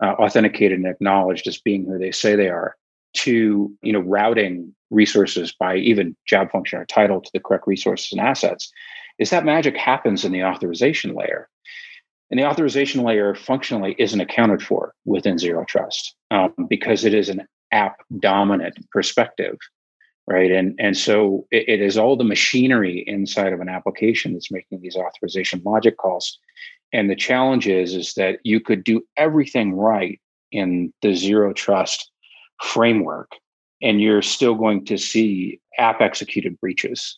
uh, 0.02 0.12
authenticated 0.12 0.78
and 0.78 0.86
acknowledged 0.86 1.46
as 1.46 1.60
being 1.60 1.84
who 1.84 1.98
they 1.98 2.10
say 2.12 2.34
they 2.34 2.48
are 2.48 2.76
to 3.14 3.72
you 3.82 3.92
know 3.92 4.00
routing 4.00 4.74
resources 4.90 5.52
by 5.52 5.76
even 5.76 6.16
job 6.26 6.50
function 6.50 6.78
or 6.78 6.86
title 6.86 7.20
to 7.20 7.30
the 7.32 7.40
correct 7.40 7.66
resources 7.66 8.10
and 8.12 8.20
assets 8.20 8.72
is 9.18 9.30
that 9.30 9.44
magic 9.44 9.76
happens 9.76 10.24
in 10.24 10.32
the 10.32 10.42
authorization 10.42 11.14
layer 11.14 11.48
and 12.34 12.40
the 12.40 12.48
authorization 12.48 13.04
layer 13.04 13.32
functionally 13.36 13.94
isn't 13.96 14.20
accounted 14.20 14.60
for 14.60 14.92
within 15.04 15.38
Zero 15.38 15.64
Trust 15.64 16.16
um, 16.32 16.52
because 16.68 17.04
it 17.04 17.14
is 17.14 17.28
an 17.28 17.46
app 17.70 17.98
dominant 18.18 18.74
perspective. 18.90 19.56
right? 20.26 20.50
And 20.50 20.74
and 20.80 20.96
so 20.96 21.46
it, 21.52 21.68
it 21.68 21.80
is 21.80 21.96
all 21.96 22.16
the 22.16 22.24
machinery 22.24 23.04
inside 23.06 23.52
of 23.52 23.60
an 23.60 23.68
application 23.68 24.32
that's 24.32 24.50
making 24.50 24.80
these 24.80 24.96
authorization 24.96 25.62
logic 25.64 25.96
calls. 25.96 26.40
And 26.92 27.08
the 27.08 27.14
challenge 27.14 27.68
is 27.68 27.94
is 27.94 28.14
that 28.14 28.40
you 28.42 28.58
could 28.58 28.82
do 28.82 29.02
everything 29.16 29.72
right 29.72 30.20
in 30.50 30.92
the 31.02 31.14
zero 31.14 31.52
trust 31.52 32.10
framework, 32.64 33.30
and 33.80 34.00
you're 34.00 34.22
still 34.22 34.56
going 34.56 34.84
to 34.86 34.98
see 34.98 35.60
app 35.78 36.00
executed 36.00 36.58
breaches, 36.58 37.16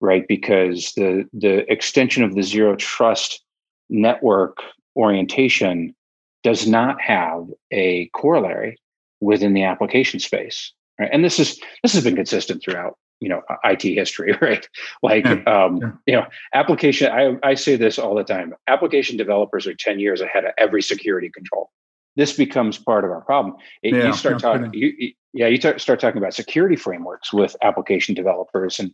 right? 0.00 0.24
Because 0.26 0.94
the 0.96 1.28
the 1.34 1.70
extension 1.70 2.24
of 2.24 2.34
the 2.34 2.42
zero 2.42 2.76
trust 2.76 3.42
network 3.88 4.58
orientation 4.96 5.94
does 6.42 6.66
not 6.66 7.00
have 7.00 7.46
a 7.70 8.06
corollary 8.14 8.76
within 9.20 9.54
the 9.54 9.64
application 9.64 10.20
space 10.20 10.72
right? 10.98 11.10
and 11.12 11.24
this 11.24 11.38
is 11.38 11.60
this 11.82 11.92
has 11.92 12.04
been 12.04 12.16
consistent 12.16 12.62
throughout 12.62 12.98
you 13.20 13.28
know 13.28 13.42
IT 13.64 13.82
history, 13.82 14.36
right? 14.42 14.68
Like 15.02 15.24
yeah, 15.24 15.42
um, 15.44 15.78
yeah. 15.78 15.90
you 16.06 16.14
know, 16.14 16.26
application. 16.52 17.10
I 17.10 17.36
I 17.42 17.54
say 17.54 17.76
this 17.76 17.98
all 17.98 18.14
the 18.14 18.24
time. 18.24 18.54
Application 18.68 19.16
developers 19.16 19.66
are 19.66 19.74
ten 19.74 19.98
years 19.98 20.20
ahead 20.20 20.44
of 20.44 20.52
every 20.58 20.82
security 20.82 21.30
control. 21.30 21.70
This 22.16 22.36
becomes 22.36 22.78
part 22.78 23.04
of 23.04 23.10
our 23.10 23.22
problem. 23.22 23.56
It, 23.82 23.94
yeah, 23.94 24.06
you 24.06 24.12
start 24.12 24.38
talking, 24.38 24.72
you, 24.72 25.12
yeah, 25.32 25.48
you 25.48 25.58
t- 25.58 25.78
start 25.78 25.98
talking 25.98 26.18
about 26.18 26.32
security 26.32 26.76
frameworks 26.76 27.32
with 27.32 27.56
application 27.62 28.14
developers, 28.14 28.78
and 28.78 28.92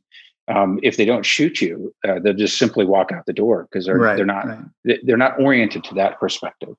um, 0.50 0.80
if 0.82 0.96
they 0.96 1.04
don't 1.04 1.24
shoot 1.24 1.60
you, 1.60 1.94
uh, 2.06 2.18
they'll 2.18 2.34
just 2.34 2.58
simply 2.58 2.84
walk 2.84 3.12
out 3.12 3.26
the 3.26 3.32
door 3.32 3.68
because 3.70 3.86
they're 3.86 3.98
right, 3.98 4.16
they're 4.16 4.26
not 4.26 4.46
right. 4.46 4.98
they're 5.04 5.16
not 5.16 5.40
oriented 5.40 5.84
to 5.84 5.94
that 5.94 6.18
perspective. 6.18 6.74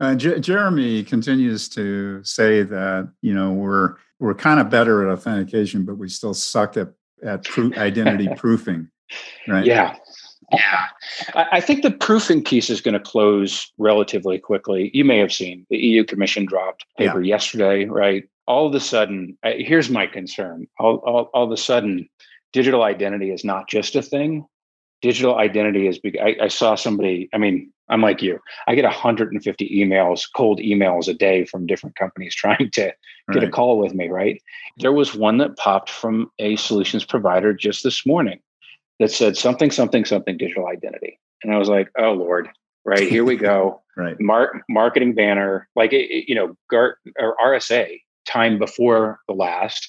Uh, 0.00 0.14
J- 0.14 0.40
Jeremy 0.40 1.02
continues 1.02 1.68
to 1.70 2.22
say 2.24 2.62
that 2.62 3.10
you 3.22 3.34
know 3.34 3.52
we're 3.52 3.96
we're 4.18 4.34
kind 4.34 4.60
of 4.60 4.70
better 4.70 5.08
at 5.08 5.12
authentication, 5.12 5.84
but 5.84 5.96
we 5.96 6.08
still 6.08 6.34
suck 6.34 6.76
at 6.76 6.88
at 7.22 7.44
pro- 7.44 7.72
identity 7.76 8.28
proofing, 8.36 8.88
right? 9.48 9.64
Yeah, 9.64 9.96
yeah. 10.52 10.86
I, 11.34 11.46
I 11.52 11.60
think 11.60 11.82
the 11.82 11.90
proofing 11.90 12.44
piece 12.44 12.70
is 12.70 12.80
going 12.80 12.94
to 12.94 13.00
close 13.00 13.72
relatively 13.78 14.38
quickly. 14.38 14.90
You 14.92 15.04
may 15.04 15.18
have 15.18 15.32
seen 15.32 15.66
the 15.70 15.78
EU 15.78 16.04
Commission 16.04 16.44
dropped 16.44 16.84
paper 16.98 17.22
yeah. 17.22 17.34
yesterday, 17.34 17.86
right? 17.86 18.24
All 18.46 18.66
of 18.66 18.74
a 18.74 18.80
sudden, 18.80 19.38
uh, 19.44 19.52
here's 19.56 19.90
my 19.90 20.06
concern. 20.06 20.66
All, 20.78 20.96
all, 20.96 21.30
all 21.32 21.44
of 21.44 21.52
a 21.52 21.56
sudden, 21.56 22.08
digital 22.52 22.82
identity 22.82 23.30
is 23.30 23.44
not 23.44 23.68
just 23.68 23.96
a 23.96 24.02
thing 24.02 24.46
digital 25.02 25.38
identity 25.38 25.86
is 25.86 25.98
big. 25.98 26.18
I, 26.18 26.36
I, 26.42 26.48
saw 26.48 26.74
somebody, 26.74 27.28
I 27.32 27.38
mean, 27.38 27.72
I'm 27.88 28.02
like 28.02 28.22
you. 28.22 28.38
I 28.68 28.74
get 28.74 28.84
150 28.84 29.68
emails, 29.68 30.28
cold 30.34 30.60
emails 30.60 31.08
a 31.08 31.14
day 31.14 31.44
from 31.44 31.66
different 31.66 31.96
companies 31.96 32.34
trying 32.36 32.70
to 32.70 32.70
get 32.70 32.96
right. 33.28 33.44
a 33.44 33.50
call 33.50 33.78
with 33.78 33.94
me, 33.94 34.08
right? 34.08 34.40
There 34.78 34.92
was 34.92 35.14
one 35.14 35.38
that 35.38 35.56
popped 35.56 35.90
from 35.90 36.30
a 36.38 36.56
solutions 36.56 37.04
provider 37.04 37.52
just 37.54 37.82
this 37.82 38.04
morning 38.06 38.40
that 38.98 39.10
said 39.10 39.36
something, 39.36 39.70
something, 39.70 40.04
something 40.04 40.36
digital 40.36 40.66
identity. 40.66 41.18
And 41.42 41.54
I 41.54 41.58
was 41.58 41.68
like, 41.68 41.90
oh 41.98 42.12
Lord, 42.12 42.48
right, 42.84 43.08
here 43.08 43.24
we 43.24 43.36
go. 43.36 43.82
right. 43.96 44.20
Mar- 44.20 44.62
marketing 44.68 45.14
banner, 45.14 45.68
like, 45.74 45.92
you 45.92 46.34
know, 46.34 46.54
GART 46.70 46.98
or 47.18 47.36
RSA 47.42 48.00
time 48.26 48.58
before 48.58 49.20
the 49.26 49.34
last 49.34 49.88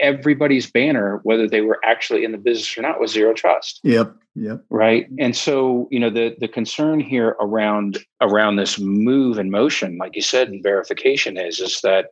everybody's 0.00 0.70
banner, 0.70 1.20
whether 1.22 1.48
they 1.48 1.60
were 1.60 1.80
actually 1.84 2.24
in 2.24 2.32
the 2.32 2.38
business 2.38 2.76
or 2.76 2.82
not, 2.82 3.00
was 3.00 3.12
zero 3.12 3.34
trust. 3.34 3.80
Yep. 3.84 4.14
Yep. 4.34 4.64
Right. 4.70 5.06
And 5.18 5.34
so, 5.34 5.88
you 5.90 5.98
know, 5.98 6.10
the 6.10 6.36
the 6.38 6.48
concern 6.48 7.00
here 7.00 7.36
around 7.40 7.98
around 8.20 8.56
this 8.56 8.78
move 8.78 9.38
and 9.38 9.50
motion, 9.50 9.98
like 9.98 10.14
you 10.14 10.22
said, 10.22 10.48
in 10.48 10.62
verification 10.62 11.38
is 11.38 11.60
is 11.60 11.80
that 11.82 12.06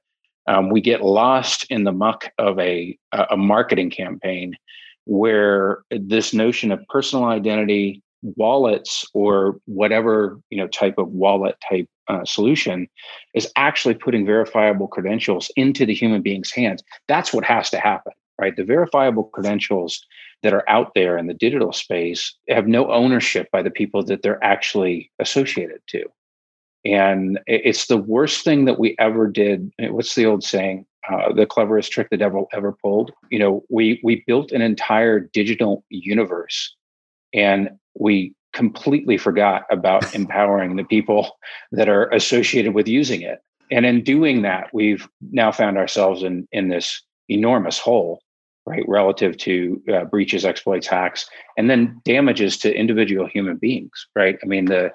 um, 0.47 0.71
we 0.71 0.81
get 0.81 1.03
lost 1.03 1.67
in 1.71 1.85
the 1.85 1.93
muck 1.93 2.31
of 2.39 2.59
a 2.59 2.97
a 3.13 3.37
marketing 3.37 3.91
campaign 3.91 4.55
where 5.07 5.83
this 5.91 6.33
notion 6.33 6.73
of 6.73 6.81
personal 6.89 7.27
identity 7.27 8.03
wallets 8.37 9.07
or 9.15 9.59
whatever 9.67 10.41
you 10.51 10.59
know 10.59 10.67
type 10.69 10.99
of 10.99 11.09
wallet 11.09 11.57
type 11.69 11.89
uh, 12.09 12.25
solution 12.25 12.89
is 13.35 13.51
actually 13.57 13.95
putting 13.95 14.27
verifiable 14.27 14.89
credentials 14.89 15.51
into 15.57 15.87
the 15.87 15.95
human 15.95 16.23
being's 16.23 16.53
hands. 16.53 16.83
That's 17.09 17.33
what 17.33 17.45
has 17.45 17.71
to 17.71 17.79
happen 17.79 18.13
right? 18.39 18.57
The 18.57 18.65
verifiable 18.65 19.25
credentials 19.25 20.05
that 20.43 20.53
are 20.53 20.69
out 20.69 20.93
there 20.95 21.17
in 21.17 21.27
the 21.27 21.35
digital 21.35 21.73
space 21.73 22.35
have 22.49 22.67
no 22.67 22.91
ownership 22.91 23.49
by 23.53 23.63
the 23.63 23.71
people 23.71 24.05
that 24.05 24.23
they're 24.23 24.43
actually 24.43 25.11
associated 25.19 25.81
to. 25.89 26.05
And 26.85 27.41
it's 27.47 27.87
the 27.87 27.97
worst 27.97 28.45
thing 28.45 28.67
that 28.67 28.79
we 28.79 28.95
ever 28.99 29.27
did. 29.27 29.73
What's 29.79 30.15
the 30.15 30.27
old 30.27 30.45
saying? 30.45 30.85
Uh, 31.11 31.33
the 31.33 31.47
cleverest 31.47 31.93
trick 31.93 32.09
the 32.11 32.17
devil 32.17 32.49
ever 32.53 32.73
pulled? 32.73 33.13
You 33.31 33.39
know 33.39 33.65
we 33.69 34.01
we 34.03 34.25
built 34.27 34.53
an 34.53 34.63
entire 34.63 35.21
digital 35.21 35.85
universe 35.91 36.75
and 37.35 37.71
we 37.99 38.35
completely 38.53 39.19
forgot 39.19 39.65
about 39.71 40.15
empowering 40.15 40.77
the 40.77 40.85
people 40.85 41.33
that 41.73 41.89
are 41.89 42.09
associated 42.11 42.73
with 42.73 42.89
using 42.89 43.21
it. 43.21 43.41
And 43.71 43.85
in 43.85 44.03
doing 44.03 44.43
that, 44.43 44.71
we've 44.73 45.09
now 45.33 45.51
found 45.51 45.77
ourselves 45.77 46.23
in, 46.23 46.47
in 46.53 46.69
this 46.69 47.03
enormous 47.29 47.79
hole, 47.79 48.21
right, 48.67 48.85
relative 48.87 49.37
to 49.39 49.83
uh, 49.93 50.05
breaches, 50.05 50.45
exploits, 50.45 50.87
hacks, 50.87 51.27
and 51.59 51.69
then 51.69 52.01
damages 52.05 52.57
to 52.59 52.75
individual 52.75 53.27
human 53.27 53.57
beings, 53.57 54.07
right? 54.15 54.39
I 54.43 54.47
mean, 54.47 54.67
the 54.67 54.93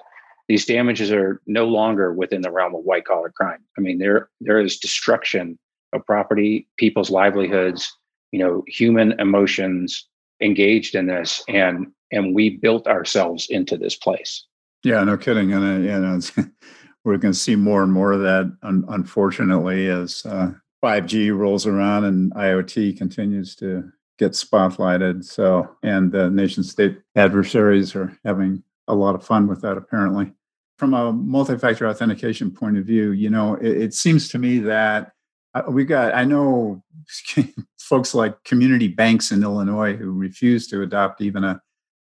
these 0.48 0.66
damages 0.66 1.12
are 1.12 1.40
no 1.46 1.64
longer 1.68 2.12
within 2.12 2.42
the 2.42 2.50
realm 2.50 2.74
of 2.74 2.82
white 2.82 3.04
collar 3.04 3.30
crime. 3.30 3.60
I 3.78 3.80
mean, 3.80 3.98
there 3.98 4.30
there 4.40 4.58
is 4.58 4.78
destruction 4.78 5.58
of 5.92 6.04
property, 6.06 6.66
people's 6.76 7.10
livelihoods, 7.10 7.92
you 8.32 8.40
know, 8.40 8.64
human 8.66 9.12
emotions 9.20 10.08
engaged 10.40 10.94
in 10.94 11.06
this, 11.06 11.42
and 11.48 11.88
and 12.12 12.34
we 12.34 12.50
built 12.50 12.86
ourselves 12.86 13.46
into 13.50 13.76
this 13.76 13.96
place. 13.96 14.44
Yeah, 14.82 15.04
no 15.04 15.16
kidding. 15.16 15.52
And 15.52 15.64
uh, 15.64 15.92
you 15.92 16.00
know, 16.00 16.20
we're 17.04 17.18
going 17.18 17.32
to 17.32 17.38
see 17.38 17.56
more 17.56 17.82
and 17.82 17.92
more 17.92 18.12
of 18.12 18.20
that, 18.20 18.52
un- 18.62 18.84
unfortunately, 18.88 19.88
as 19.88 20.24
uh, 20.26 20.52
5G 20.82 21.36
rolls 21.36 21.66
around 21.66 22.04
and 22.04 22.32
IoT 22.34 22.96
continues 22.96 23.54
to 23.56 23.90
get 24.18 24.32
spotlighted. 24.32 25.24
So, 25.24 25.76
and 25.82 26.12
the 26.12 26.30
nation 26.30 26.62
state 26.62 26.98
adversaries 27.16 27.94
are 27.94 28.16
having 28.24 28.62
a 28.88 28.94
lot 28.94 29.14
of 29.14 29.24
fun 29.24 29.46
with 29.46 29.62
that, 29.62 29.76
apparently. 29.76 30.32
From 30.78 30.94
a 30.94 31.12
multi 31.12 31.58
factor 31.58 31.86
authentication 31.86 32.50
point 32.50 32.78
of 32.78 32.86
view, 32.86 33.12
you 33.12 33.28
know, 33.28 33.54
it, 33.56 33.76
it 33.76 33.94
seems 33.94 34.28
to 34.30 34.38
me 34.38 34.58
that 34.60 35.12
we 35.68 35.84
got, 35.84 36.14
I 36.14 36.24
know 36.24 36.82
folks 37.78 38.14
like 38.14 38.42
community 38.44 38.88
banks 38.88 39.32
in 39.32 39.42
Illinois 39.42 39.96
who 39.96 40.12
refuse 40.12 40.66
to 40.68 40.82
adopt 40.82 41.20
even 41.20 41.44
a 41.44 41.60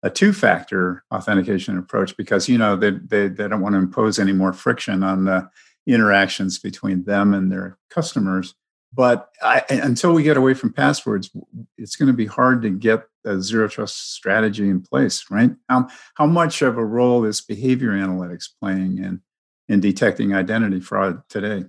a 0.04 0.10
two-factor 0.10 1.04
authentication 1.14 1.78
approach 1.78 2.18
because 2.18 2.50
you 2.50 2.58
know 2.58 2.76
they, 2.76 2.92
they 2.92 3.28
they 3.28 3.48
don't 3.48 3.62
want 3.62 3.74
to 3.74 3.80
impose 3.80 4.18
any 4.20 4.34
more 4.34 4.54
friction 4.54 5.04
on 5.04 5.26
the 5.26 5.50
interactions 5.88 6.60
between 6.60 7.04
them 7.04 7.34
and 7.34 7.52
their 7.52 7.78
customers. 7.90 8.56
But 8.94 9.30
I, 9.42 9.64
until 9.70 10.14
we 10.14 10.24
get 10.24 10.38
away 10.38 10.54
from 10.54 10.74
passwords 10.74 11.30
it's 11.78 11.96
going 11.96 12.08
to 12.08 12.14
be 12.14 12.26
hard 12.26 12.62
to 12.64 12.70
get 12.70 13.04
a 13.26 13.40
zero 13.42 13.68
trust 13.68 14.14
strategy 14.14 14.68
in 14.68 14.82
place 14.82 15.26
right? 15.30 15.52
How, 15.70 15.88
how 16.16 16.26
much 16.26 16.62
of 16.62 16.78
a 16.78 16.86
role 16.86 17.24
is 17.24 17.40
behavior 17.40 17.92
analytics 17.92 18.50
playing 18.60 18.98
in 18.98 19.22
in 19.70 19.80
detecting 19.80 20.34
identity 20.34 20.82
fraud 20.82 21.22
today 21.30 21.66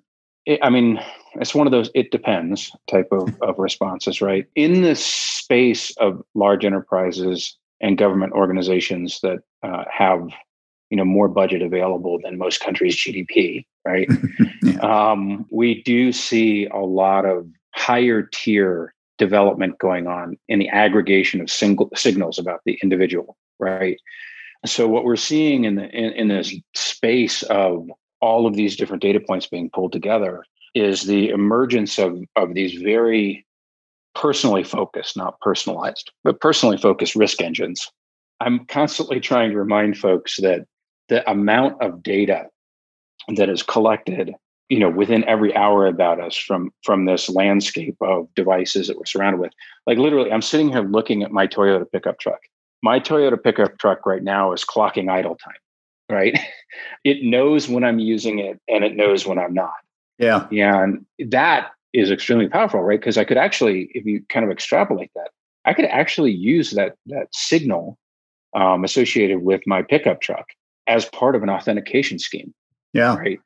I 0.63 0.71
mean, 0.71 1.01
it's 1.35 1.55
one 1.55 1.67
of 1.67 1.71
those 1.71 1.91
it 1.95 2.11
depends 2.11 2.75
type 2.89 3.09
of, 3.13 3.35
of 3.43 3.59
responses, 3.59 4.21
right? 4.21 4.47
In 4.55 4.83
the 4.83 4.95
space 4.95 5.97
of 5.99 6.23
large 6.35 6.65
enterprises 6.65 7.57
and 7.81 7.99
government 7.99 8.33
organizations 8.33 9.21
that 9.23 9.41
uh, 9.63 9.85
have 9.93 10.29
you 10.91 10.97
know 10.97 11.05
more 11.05 11.29
budget 11.29 11.63
available 11.63 12.19
than 12.23 12.39
most 12.39 12.61
countries' 12.61 12.97
GDP, 12.97 13.65
right? 13.87 14.09
yeah. 14.63 14.79
um, 14.81 15.47
we 15.51 15.83
do 15.83 16.13
see 16.13 16.67
a 16.67 16.81
lot 16.81 17.25
of 17.25 17.47
higher 17.75 18.29
tier 18.33 18.95
development 19.19 19.79
going 19.79 20.07
on 20.07 20.37
in 20.49 20.59
the 20.59 20.69
aggregation 20.69 21.41
of 21.41 21.51
single 21.51 21.89
signals 21.95 22.39
about 22.39 22.61
the 22.67 22.79
individual, 22.83 23.37
right? 23.59 23.99
So 24.67 24.87
what 24.87 25.05
we're 25.05 25.17
seeing 25.17 25.65
in 25.65 25.77
the 25.77 25.89
in, 25.91 26.13
in 26.13 26.29
this 26.29 26.55
space 26.75 27.43
of 27.45 27.89
all 28.23 28.47
of 28.47 28.55
these 28.55 28.77
different 28.77 29.03
data 29.03 29.21
points 29.21 29.47
being 29.47 29.69
pulled 29.69 29.93
together 29.93 30.45
is 30.75 31.03
the 31.03 31.29
emergence 31.29 31.99
of 31.99 32.19
of 32.37 32.55
these 32.55 32.81
very 32.81 33.45
personally 34.15 34.65
focused, 34.65 35.17
not 35.17 35.39
personalized, 35.41 36.11
but 36.25 36.41
personally 36.41 36.79
focused 36.79 37.17
risk 37.17 37.43
engines. 37.43 37.91
I'm 38.41 38.65
constantly 38.67 39.21
trying 39.21 39.51
to 39.51 39.59
remind 39.59 39.99
folks 39.99 40.37
that 40.39 40.67
the 41.09 41.29
amount 41.31 41.83
of 41.83 42.03
data 42.03 42.47
that 43.37 43.49
is 43.49 43.63
collected 43.63 44.33
you 44.69 44.79
know 44.79 44.89
within 44.89 45.25
every 45.25 45.55
hour 45.55 45.87
about 45.87 46.21
us 46.21 46.37
from 46.37 46.71
from 46.83 47.05
this 47.05 47.29
landscape 47.29 47.97
of 48.01 48.29
devices 48.35 48.87
that 48.87 48.97
we're 48.97 49.05
surrounded 49.05 49.41
with. 49.41 49.53
Like 49.87 49.99
literally 49.99 50.33
i'm 50.33 50.43
sitting 50.43 50.71
here 50.71 50.83
looking 50.83 51.23
at 51.23 51.33
my 51.33 51.47
toyota 51.47 51.85
pickup 51.91 52.19
truck. 52.19 52.41
My 52.83 52.99
toyota 52.99 53.43
pickup 53.43 53.79
truck 53.79 54.07
right 54.07 54.23
now 54.23 54.53
is 54.53 54.65
clocking 54.65 55.11
idle 55.11 55.37
time 55.37 55.55
right 56.13 56.39
it 57.05 57.23
knows 57.23 57.69
when 57.69 57.83
i'm 57.83 57.99
using 57.99 58.39
it 58.39 58.61
and 58.69 58.85
it 58.85 58.95
knows 58.95 59.27
when 59.27 59.39
i'm 59.39 59.55
not 59.55 59.73
yeah 60.51 60.83
and 60.83 61.05
that 61.31 61.73
is 61.93 62.11
extremely 62.11 62.49
powerful, 62.49 62.81
right? 62.81 62.99
Because 62.99 63.19
I 63.19 63.25
could 63.25 63.37
actually, 63.37 63.91
if 63.95 64.05
you 64.05 64.25
kind 64.29 64.45
of 64.45 64.51
extrapolate 64.51 65.11
that, 65.15 65.31
I 65.65 65.75
could 65.75 65.85
actually 65.85 66.33
use 66.33 66.73
that 66.73 66.95
that 67.07 67.29
signal 67.33 67.99
um, 68.55 68.85
associated 68.85 69.43
with 69.43 69.63
my 69.67 69.83
pickup 69.83 70.21
truck 70.21 70.47
as 70.87 71.05
part 71.07 71.37
of 71.37 71.43
an 71.43 71.51
authentication 71.51 72.19
scheme. 72.19 72.53
Yeah. 72.93 73.17
Right. 73.17 73.41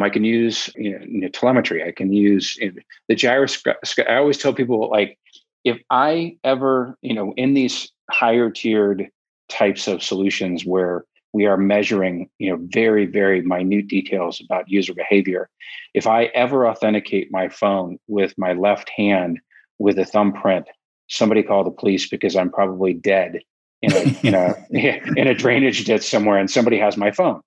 I 0.00 0.10
can 0.10 0.22
use 0.22 0.70
you 0.76 0.96
know, 1.00 1.28
telemetry. 1.28 1.82
I 1.82 1.90
can 1.90 2.12
use 2.12 2.56
you 2.60 2.72
know, 2.72 2.80
the 3.08 3.16
gyroscope. 3.16 3.76
I 4.08 4.14
always 4.14 4.38
tell 4.38 4.54
people 4.54 4.88
like, 4.88 5.18
if 5.64 5.78
I 5.90 6.36
ever, 6.44 6.96
you 7.02 7.14
know, 7.14 7.34
in 7.36 7.54
these 7.54 7.90
higher 8.08 8.48
tiered 8.48 9.08
types 9.48 9.88
of 9.88 10.02
solutions 10.02 10.64
where 10.64 11.04
we 11.32 11.46
are 11.46 11.56
measuring, 11.56 12.28
you 12.38 12.50
know, 12.50 12.58
very, 12.72 13.06
very 13.06 13.42
minute 13.42 13.88
details 13.88 14.40
about 14.40 14.68
user 14.68 14.94
behavior. 14.94 15.48
If 15.94 16.06
I 16.06 16.24
ever 16.26 16.66
authenticate 16.66 17.30
my 17.30 17.48
phone 17.48 17.98
with 18.06 18.34
my 18.38 18.54
left 18.54 18.90
hand 18.96 19.38
with 19.78 19.98
a 19.98 20.04
thumbprint, 20.04 20.66
somebody 21.08 21.42
call 21.42 21.64
the 21.64 21.70
police 21.70 22.08
because 22.08 22.36
I'm 22.36 22.50
probably 22.50 22.94
dead 22.94 23.40
in 23.82 23.92
a 23.92 24.26
in 24.26 24.34
a 24.34 24.54
in 25.16 25.26
a 25.26 25.34
drainage 25.34 25.84
ditch 25.84 26.02
somewhere, 26.02 26.38
and 26.38 26.50
somebody 26.50 26.78
has 26.78 26.96
my 26.96 27.10
phone. 27.10 27.40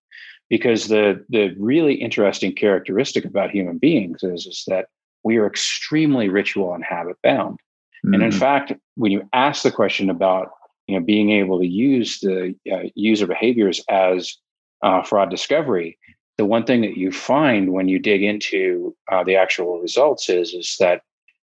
Because 0.49 0.87
the 0.87 1.23
the 1.29 1.55
really 1.57 1.95
interesting 1.95 2.53
characteristic 2.53 3.25
about 3.25 3.51
human 3.51 3.77
beings 3.77 4.21
is, 4.21 4.45
is 4.45 4.63
that 4.67 4.87
we 5.23 5.37
are 5.37 5.47
extremely 5.47 6.29
ritual 6.29 6.73
and 6.73 6.83
habit 6.83 7.17
bound. 7.23 7.59
Mm-hmm. 8.05 8.13
And 8.13 8.23
in 8.23 8.31
mm. 8.31 8.39
fact, 8.39 8.73
when 8.95 9.11
you 9.11 9.27
ask 9.33 9.63
the 9.63 9.71
question 9.71 10.09
about 10.09 10.49
you 10.91 10.99
know 10.99 11.05
being 11.05 11.31
able 11.31 11.59
to 11.59 11.67
use 11.67 12.19
the 12.19 12.53
uh, 12.71 12.89
user 12.95 13.25
behaviors 13.25 13.81
as 13.89 14.35
uh, 14.83 15.01
fraud 15.03 15.29
discovery, 15.29 15.97
the 16.37 16.45
one 16.45 16.65
thing 16.65 16.81
that 16.81 16.97
you 16.97 17.11
find 17.11 17.71
when 17.71 17.87
you 17.87 17.97
dig 17.97 18.23
into 18.23 18.95
uh, 19.11 19.23
the 19.23 19.35
actual 19.35 19.79
results 19.79 20.29
is 20.29 20.53
is 20.53 20.75
that 20.79 21.01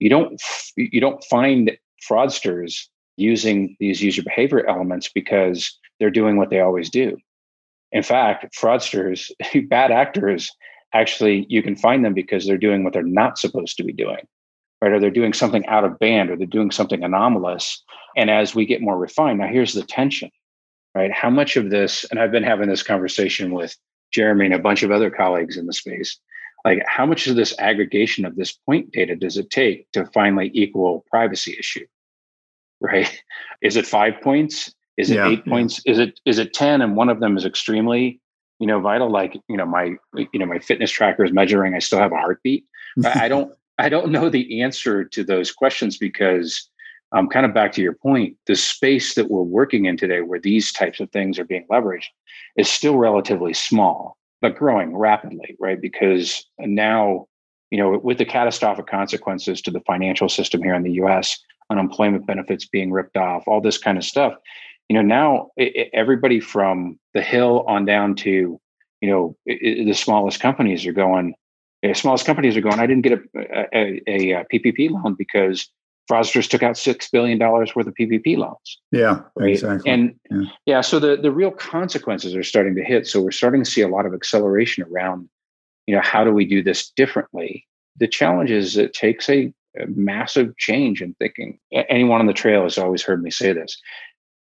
you 0.01 0.11
don't 0.11 0.41
you 0.77 1.01
don't 1.01 1.23
find 1.25 1.71
fraudsters 2.09 2.87
using 3.17 3.77
these 3.81 4.03
user 4.03 4.23
behavior 4.23 4.67
elements 4.67 5.09
because 5.13 5.77
they're 5.99 6.11
doing 6.11 6.37
what 6.37 6.51
they 6.51 6.61
always 6.61 6.91
do. 6.91 7.17
In 7.93 8.03
fact, 8.03 8.57
fraudsters, 8.57 9.31
bad 9.69 9.91
actors, 9.91 10.51
actually, 10.95 11.47
you 11.49 11.63
can 11.63 11.77
find 11.77 12.05
them 12.05 12.15
because 12.15 12.47
they're 12.47 12.59
doing 12.59 12.85
what 12.85 12.93
they're 12.93 13.03
not 13.03 13.39
supposed 13.39 13.77
to 13.77 13.85
be 13.85 13.93
doing, 13.93 14.27
right? 14.81 14.93
Or 14.93 15.01
they're 15.01 15.11
doing 15.11 15.33
something 15.33 15.67
out 15.67 15.85
of 15.85 15.99
band 15.99 16.31
or 16.31 16.37
they're 16.37 16.47
doing 16.47 16.71
something 16.71 17.03
anomalous. 17.03 17.83
And 18.17 18.31
as 18.31 18.55
we 18.55 18.67
get 18.67 18.81
more 18.81 18.99
refined, 18.99 19.39
now 19.39 19.47
here's 19.47 19.75
the 19.75 19.83
tension, 19.83 20.31
right? 20.95 21.13
How 21.13 21.31
much 21.31 21.57
of 21.57 21.71
this, 21.71 22.05
and 22.11 22.19
I've 22.19 22.33
been 22.33 22.43
having 22.43 22.69
this 22.69 22.83
conversation 22.83 23.53
with 23.53 23.77
Jeremy 24.13 24.47
and 24.47 24.55
a 24.55 24.59
bunch 24.59 24.83
of 24.83 24.91
other 24.91 25.11
colleagues 25.11 25.57
in 25.57 25.67
the 25.67 25.73
space, 25.73 26.19
like 26.65 26.83
how 26.87 27.07
much 27.07 27.27
of 27.27 27.37
this 27.37 27.55
aggregation 27.59 28.25
of 28.25 28.37
this 28.37 28.53
point 28.53 28.91
data 28.93 29.15
does 29.15 29.37
it 29.37 29.51
take 29.51 29.91
to 29.93 30.07
finally 30.07 30.51
equal 30.55 31.05
privacy 31.11 31.57
issue? 31.59 31.87
right? 32.81 33.23
Is 33.63 33.77
it 33.77 33.87
five 33.87 34.21
points? 34.23 34.73
Is 34.97 35.11
it 35.11 35.17
yeah, 35.17 35.29
eight 35.29 35.45
points? 35.47 35.81
Is 35.87 35.99
it 35.99 36.19
is 36.25 36.39
it 36.39 36.53
ten? 36.53 36.81
And 36.81 36.97
one 36.97 37.09
of 37.09 37.21
them 37.21 37.37
is 37.37 37.45
extremely, 37.45 38.21
you 38.59 38.67
know, 38.67 38.81
vital. 38.81 39.11
Like 39.11 39.41
you 39.49 39.57
know, 39.57 39.67
my 39.67 39.95
you 40.15 40.39
know 40.41 40.47
my 40.47 40.59
fitness 40.59 40.91
tracker 40.91 41.25
is 41.25 41.33
measuring. 41.33 41.75
I 41.75 41.79
still 41.79 42.01
have 42.01 42.11
a 42.11 42.17
heartbeat. 42.17 42.65
I 43.05 43.29
don't 43.29 43.53
I 43.79 43.89
don't 43.89 44.11
know 44.11 44.29
the 44.29 44.61
answer 44.63 45.05
to 45.05 45.25
those 45.25 45.53
questions 45.53 45.97
because 45.97 46.69
I'm 47.13 47.21
um, 47.21 47.29
kind 47.29 47.47
of 47.47 47.55
back 47.55 47.73
to 47.73 47.83
your 47.83 47.95
point. 47.95 48.37
The 48.47 48.57
space 48.57 49.15
that 49.15 49.31
we're 49.31 49.43
working 49.43 49.87
in 49.87 49.97
today, 49.97 50.21
where 50.21 50.41
these 50.41 50.73
types 50.73 51.01
of 51.01 51.11
things 51.11 51.39
are 51.39 51.45
being 51.45 51.67
leveraged, 51.71 52.09
is 52.57 52.69
still 52.69 52.97
relatively 52.97 53.55
small, 53.55 54.17
but 54.43 54.57
growing 54.57 54.95
rapidly, 54.95 55.57
right? 55.59 55.81
Because 55.81 56.45
now, 56.59 57.27
you 57.71 57.79
know, 57.79 57.99
with 57.99 58.19
the 58.19 58.27
catastrophic 58.27 58.87
consequences 58.89 59.63
to 59.63 59.71
the 59.71 59.81
financial 59.81 60.29
system 60.29 60.63
here 60.63 60.75
in 60.75 60.83
the 60.83 60.93
U.S., 60.93 61.39
unemployment 61.71 62.27
benefits 62.27 62.67
being 62.67 62.91
ripped 62.91 63.17
off, 63.17 63.45
all 63.47 63.61
this 63.61 63.79
kind 63.79 63.97
of 63.97 64.05
stuff. 64.05 64.35
You 64.89 64.95
know, 64.95 65.03
now 65.03 65.51
it, 65.57 65.77
it, 65.77 65.91
everybody 65.93 66.41
from 66.41 66.99
the 67.15 67.23
hill 67.23 67.65
on 67.69 67.85
down 67.85 68.17
to, 68.17 68.61
you 69.01 69.11
know, 69.11 69.37
it, 69.47 69.85
the 69.87 69.95
smallest 69.95 70.41
companies 70.41 70.87
are 70.87 70.93
going. 70.93 71.35
The 71.83 71.95
smallest 71.95 72.27
companies 72.27 72.57
are 72.57 72.61
going. 72.61 72.81
I 72.81 72.87
didn't 72.87 73.03
get 73.03 73.13
a, 73.13 73.67
a, 73.73 74.03
a, 74.07 74.45
PPP 74.53 74.91
loan 74.91 75.15
because 75.17 75.71
fraudsters 76.11 76.49
took 76.49 76.63
out 76.63 76.77
six 76.77 77.09
billion 77.09 77.39
dollars 77.39 77.77
worth 77.77 77.87
of 77.87 77.95
PPP 77.95 78.37
loans. 78.37 78.81
Yeah, 78.91 79.21
right? 79.37 79.51
exactly. 79.51 79.91
And 79.91 80.15
yeah. 80.31 80.43
yeah, 80.67 80.81
so 80.81 80.99
the 80.99 81.17
the 81.17 81.31
real 81.31 81.53
consequences 81.53 82.35
are 82.35 82.43
starting 82.43 82.75
to 82.75 82.85
hit. 82.85 83.07
So 83.07 83.21
we're 83.21 83.31
starting 83.31 83.63
to 83.63 83.71
see 83.71 83.83
a 83.83 83.89
lot 83.89 84.07
of 84.07 84.15
acceleration 84.15 84.85
around, 84.91 85.29
you 85.87 85.95
know, 85.95 86.03
how 86.03 86.25
do 86.25 86.33
we 86.33 86.45
do 86.45 86.63
this 86.63 86.91
differently? 86.91 87.67
The 87.97 88.09
challenge 88.09 88.51
is 88.51 88.77
it 88.77 88.93
takes 88.93 89.29
a 89.29 89.53
a 89.79 89.87
massive 89.89 90.57
change 90.57 91.03
in 91.03 91.15
thinking. 91.15 91.59
Anyone 91.73 92.21
on 92.21 92.27
the 92.27 92.33
trail 92.33 92.65
has 92.65 92.79
always 92.79 93.03
heard 93.03 93.23
me 93.23 93.31
say 93.31 93.53
this. 93.53 93.81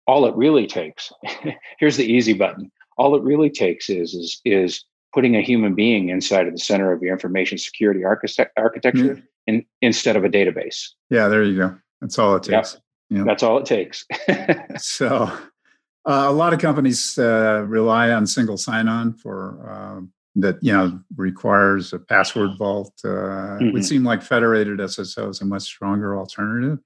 All 0.08 0.26
it 0.26 0.36
really 0.36 0.68
takes, 0.68 1.12
here's 1.80 1.98
the 1.98 2.06
easy 2.06 2.34
button. 2.34 2.72
All 2.98 3.16
it 3.16 3.24
really 3.24 3.50
takes 3.50 3.90
is 3.90 4.14
is 4.14 4.40
is 4.46 4.84
putting 5.16 5.36
a 5.36 5.42
human 5.42 5.74
being 5.74 6.10
inside 6.10 6.46
of 6.46 6.54
the 6.54 6.60
center 6.60 6.92
of 6.92 7.02
your 7.02 7.14
information 7.14 7.58
security 7.58 8.04
architect, 8.04 8.52
architecture 8.58 9.16
mm-hmm. 9.16 9.26
in, 9.48 9.66
instead 9.82 10.18
of 10.18 10.26
a 10.26 10.30
database. 10.30 10.90
Yeah, 11.10 11.30
there 11.30 11.42
you 11.42 11.58
go. 11.58 11.76
That's 12.02 12.20
all 12.20 12.36
it 12.36 12.44
takes. 12.44 12.74
Yep. 12.74 12.82
Yep. 13.10 13.26
That's 13.26 13.44
all 13.44 13.58
it 13.58 13.66
takes. 13.66 14.06
so, 14.78 15.32
uh, 16.08 16.26
a 16.28 16.32
lot 16.32 16.54
of 16.54 16.60
companies 16.60 17.18
uh, 17.18 17.64
rely 17.66 18.12
on 18.12 18.28
single 18.28 18.58
sign-on 18.58 19.14
for 19.14 19.70
um, 19.72 20.12
that 20.36 20.58
you 20.62 20.74
know 20.74 21.00
requires 21.16 21.94
a 21.94 22.00
password 22.00 22.58
vault. 22.58 22.94
Uh, 23.04 23.08
mm-hmm. 23.08 23.68
It 23.68 23.74
would 23.74 23.86
seem 23.86 24.04
like 24.04 24.22
federated 24.22 24.80
SSO 24.80 25.30
is 25.30 25.42
a 25.42 25.46
much 25.46 25.64
stronger 25.64 26.18
alternative. 26.18 26.80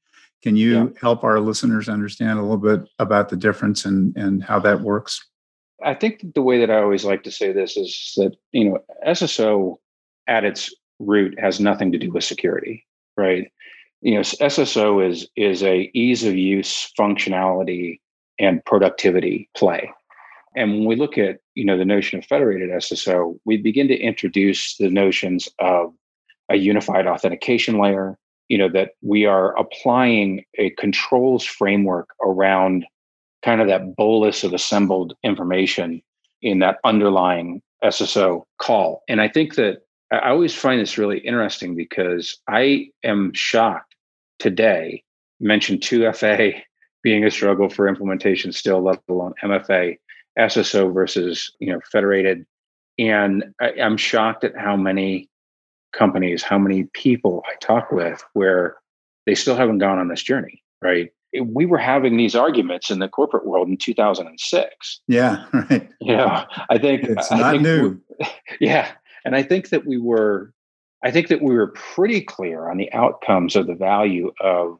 Can 0.43 0.55
you 0.55 0.71
yeah. 0.71 0.87
help 1.01 1.23
our 1.23 1.39
listeners 1.39 1.89
understand 1.89 2.37
a 2.39 2.41
little 2.41 2.57
bit 2.57 2.87
about 2.99 3.29
the 3.29 3.35
difference 3.35 3.85
and 3.85 4.15
and 4.15 4.43
how 4.43 4.59
that 4.59 4.81
works? 4.81 5.28
I 5.83 5.93
think 5.93 6.33
the 6.33 6.41
way 6.41 6.59
that 6.59 6.71
I 6.71 6.81
always 6.81 7.05
like 7.05 7.23
to 7.23 7.31
say 7.31 7.51
this 7.51 7.77
is 7.77 8.13
that 8.17 8.35
you 8.51 8.69
know 8.69 8.79
SSO 9.07 9.77
at 10.27 10.43
its 10.43 10.73
root 10.99 11.39
has 11.39 11.59
nothing 11.59 11.91
to 11.91 11.97
do 11.97 12.11
with 12.11 12.23
security, 12.23 12.85
right? 13.17 13.51
You 14.01 14.15
know, 14.15 14.21
SSO 14.21 15.07
is 15.07 15.27
is 15.35 15.63
a 15.63 15.89
ease 15.93 16.23
of 16.23 16.35
use, 16.35 16.91
functionality, 16.97 17.99
and 18.39 18.63
productivity 18.65 19.49
play. 19.55 19.91
And 20.55 20.71
when 20.71 20.85
we 20.85 20.95
look 20.95 21.17
at 21.17 21.39
you 21.55 21.65
know 21.65 21.77
the 21.77 21.85
notion 21.85 22.19
of 22.19 22.25
federated 22.25 22.69
SSO, 22.69 23.39
we 23.45 23.57
begin 23.57 23.87
to 23.87 23.97
introduce 23.97 24.75
the 24.77 24.89
notions 24.89 25.47
of 25.59 25.93
a 26.49 26.55
unified 26.55 27.07
authentication 27.07 27.79
layer. 27.79 28.17
You 28.47 28.57
know 28.57 28.69
that 28.69 28.91
we 29.01 29.25
are 29.25 29.57
applying 29.57 30.43
a 30.57 30.71
controls 30.71 31.45
framework 31.45 32.09
around 32.21 32.85
kind 33.43 33.61
of 33.61 33.67
that 33.67 33.95
bolus 33.95 34.43
of 34.43 34.53
assembled 34.53 35.15
information 35.23 36.01
in 36.41 36.59
that 36.59 36.79
underlying 36.83 37.61
SSO 37.83 38.43
call. 38.57 39.03
And 39.07 39.21
I 39.21 39.27
think 39.27 39.55
that 39.55 39.83
I 40.11 40.29
always 40.29 40.55
find 40.55 40.81
this 40.81 40.97
really 40.97 41.19
interesting 41.19 41.75
because 41.75 42.37
I 42.47 42.89
am 43.03 43.31
shocked 43.33 43.95
today. 44.39 45.03
Mentioned 45.39 45.81
2FA 45.81 46.61
being 47.01 47.23
a 47.23 47.31
struggle 47.31 47.69
for 47.69 47.87
implementation 47.87 48.51
still, 48.51 48.81
let 48.81 48.99
alone 49.07 49.33
MFA. 49.43 49.97
SSO 50.37 50.93
versus 50.93 51.51
you 51.59 51.71
know 51.71 51.81
federated, 51.91 52.45
and 52.97 53.43
I, 53.59 53.71
I'm 53.81 53.97
shocked 53.97 54.43
at 54.43 54.57
how 54.57 54.75
many 54.77 55.29
companies, 55.91 56.43
how 56.43 56.57
many 56.57 56.85
people 56.93 57.43
I 57.47 57.55
talk 57.59 57.91
with 57.91 58.23
where 58.33 58.77
they 59.25 59.35
still 59.35 59.55
haven't 59.55 59.79
gone 59.79 59.99
on 59.99 60.07
this 60.07 60.23
journey. 60.23 60.63
Right? 60.81 61.11
We 61.43 61.65
were 61.65 61.77
having 61.77 62.17
these 62.17 62.35
arguments 62.35 62.89
in 62.89 62.99
the 62.99 63.07
corporate 63.07 63.45
world 63.45 63.67
in 63.67 63.77
2006. 63.77 65.01
Yeah, 65.07 65.45
right. 65.53 65.89
You 66.01 66.17
know, 66.17 66.45
I 66.69 66.77
think 66.77 67.03
it's 67.03 67.31
not 67.31 67.51
think 67.51 67.63
new. 67.63 68.01
Yeah, 68.59 68.91
and 69.23 69.35
I 69.35 69.43
think 69.43 69.69
that 69.69 69.85
we 69.85 69.97
were, 69.97 70.53
I 71.03 71.11
think 71.11 71.27
that 71.27 71.41
we 71.41 71.53
were 71.53 71.67
pretty 71.67 72.21
clear 72.21 72.69
on 72.69 72.77
the 72.77 72.91
outcomes 72.93 73.55
of 73.55 73.67
the 73.67 73.75
value 73.75 74.31
of 74.41 74.79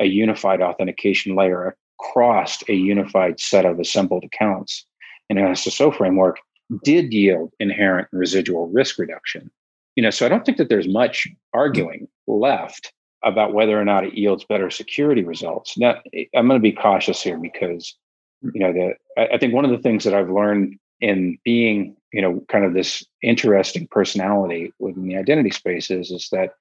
a 0.00 0.06
unified 0.06 0.60
authentication 0.60 1.36
layer 1.36 1.76
across 2.00 2.62
a 2.68 2.74
unified 2.74 3.38
set 3.38 3.64
of 3.64 3.78
assembled 3.78 4.24
accounts 4.24 4.86
in 5.28 5.38
an 5.38 5.46
SSO 5.52 5.96
framework 5.96 6.38
did 6.84 7.12
yield 7.12 7.52
inherent 7.60 8.08
residual 8.12 8.68
risk 8.68 8.98
reduction. 8.98 9.50
You 9.96 10.02
know, 10.02 10.10
so 10.10 10.24
I 10.24 10.28
don't 10.28 10.44
think 10.44 10.58
that 10.58 10.68
there's 10.68 10.88
much 10.88 11.28
arguing 11.52 12.08
left 12.26 12.92
about 13.24 13.52
whether 13.52 13.78
or 13.78 13.84
not 13.84 14.04
it 14.04 14.14
yields 14.14 14.44
better 14.44 14.70
security 14.70 15.22
results. 15.22 15.76
Now, 15.78 16.00
I'm 16.34 16.48
going 16.48 16.58
to 16.58 16.60
be 16.60 16.72
cautious 16.72 17.22
here 17.22 17.38
because, 17.38 17.94
you 18.42 18.60
know, 18.60 18.72
the 18.72 18.94
I 19.16 19.38
think 19.38 19.54
one 19.54 19.64
of 19.64 19.70
the 19.70 19.78
things 19.78 20.04
that 20.04 20.14
I've 20.14 20.30
learned 20.30 20.78
in 21.00 21.38
being, 21.44 21.96
you 22.12 22.22
know, 22.22 22.44
kind 22.48 22.64
of 22.64 22.74
this 22.74 23.04
interesting 23.22 23.86
personality 23.88 24.72
within 24.78 25.06
the 25.06 25.16
identity 25.16 25.50
spaces 25.50 26.10
is 26.10 26.28
that 26.30 26.54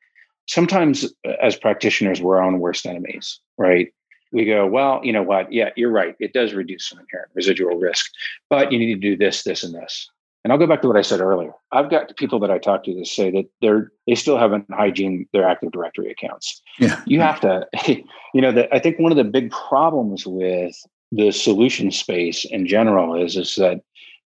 sometimes 0.47 1.05
uh, 1.25 1.33
as 1.41 1.55
practitioners 1.55 2.21
we're 2.21 2.37
our 2.37 2.43
own 2.43 2.59
worst 2.59 2.85
enemies, 2.85 3.39
right? 3.57 3.93
we 4.31 4.45
go, 4.45 4.65
well, 4.65 5.01
you 5.03 5.11
know 5.11 5.23
what? 5.23 5.51
Yeah, 5.51 5.69
you're 5.75 5.91
right. 5.91 6.15
It 6.19 6.33
does 6.33 6.53
reduce 6.53 6.87
some 6.87 6.99
inherent 6.99 7.31
residual 7.33 7.77
risk, 7.77 8.09
but 8.49 8.71
you 8.71 8.79
need 8.79 8.93
to 8.93 8.99
do 8.99 9.17
this, 9.17 9.43
this, 9.43 9.63
and 9.63 9.73
this. 9.73 10.09
And 10.43 10.51
I'll 10.51 10.59
go 10.59 10.65
back 10.65 10.81
to 10.81 10.87
what 10.87 10.97
I 10.97 11.03
said 11.03 11.21
earlier. 11.21 11.51
I've 11.71 11.91
got 11.91 12.15
people 12.17 12.39
that 12.39 12.49
I 12.49 12.57
talk 12.57 12.83
to 12.85 12.95
that 12.95 13.05
say 13.05 13.29
that 13.31 13.45
they're 13.61 13.91
they 14.07 14.15
still 14.15 14.37
haven't 14.37 14.65
hygiene 14.71 15.27
their 15.33 15.47
Active 15.47 15.71
Directory 15.71 16.11
accounts. 16.11 16.61
Yeah. 16.79 16.99
You 17.05 17.19
have 17.21 17.39
to, 17.41 17.67
you 18.33 18.41
know, 18.41 18.51
that 18.51 18.69
I 18.73 18.79
think 18.79 18.99
one 18.99 19.11
of 19.11 19.17
the 19.17 19.23
big 19.23 19.51
problems 19.51 20.25
with 20.25 20.75
the 21.11 21.31
solution 21.31 21.91
space 21.91 22.45
in 22.45 22.65
general 22.65 23.21
is 23.21 23.35
is 23.37 23.55
that 23.55 23.81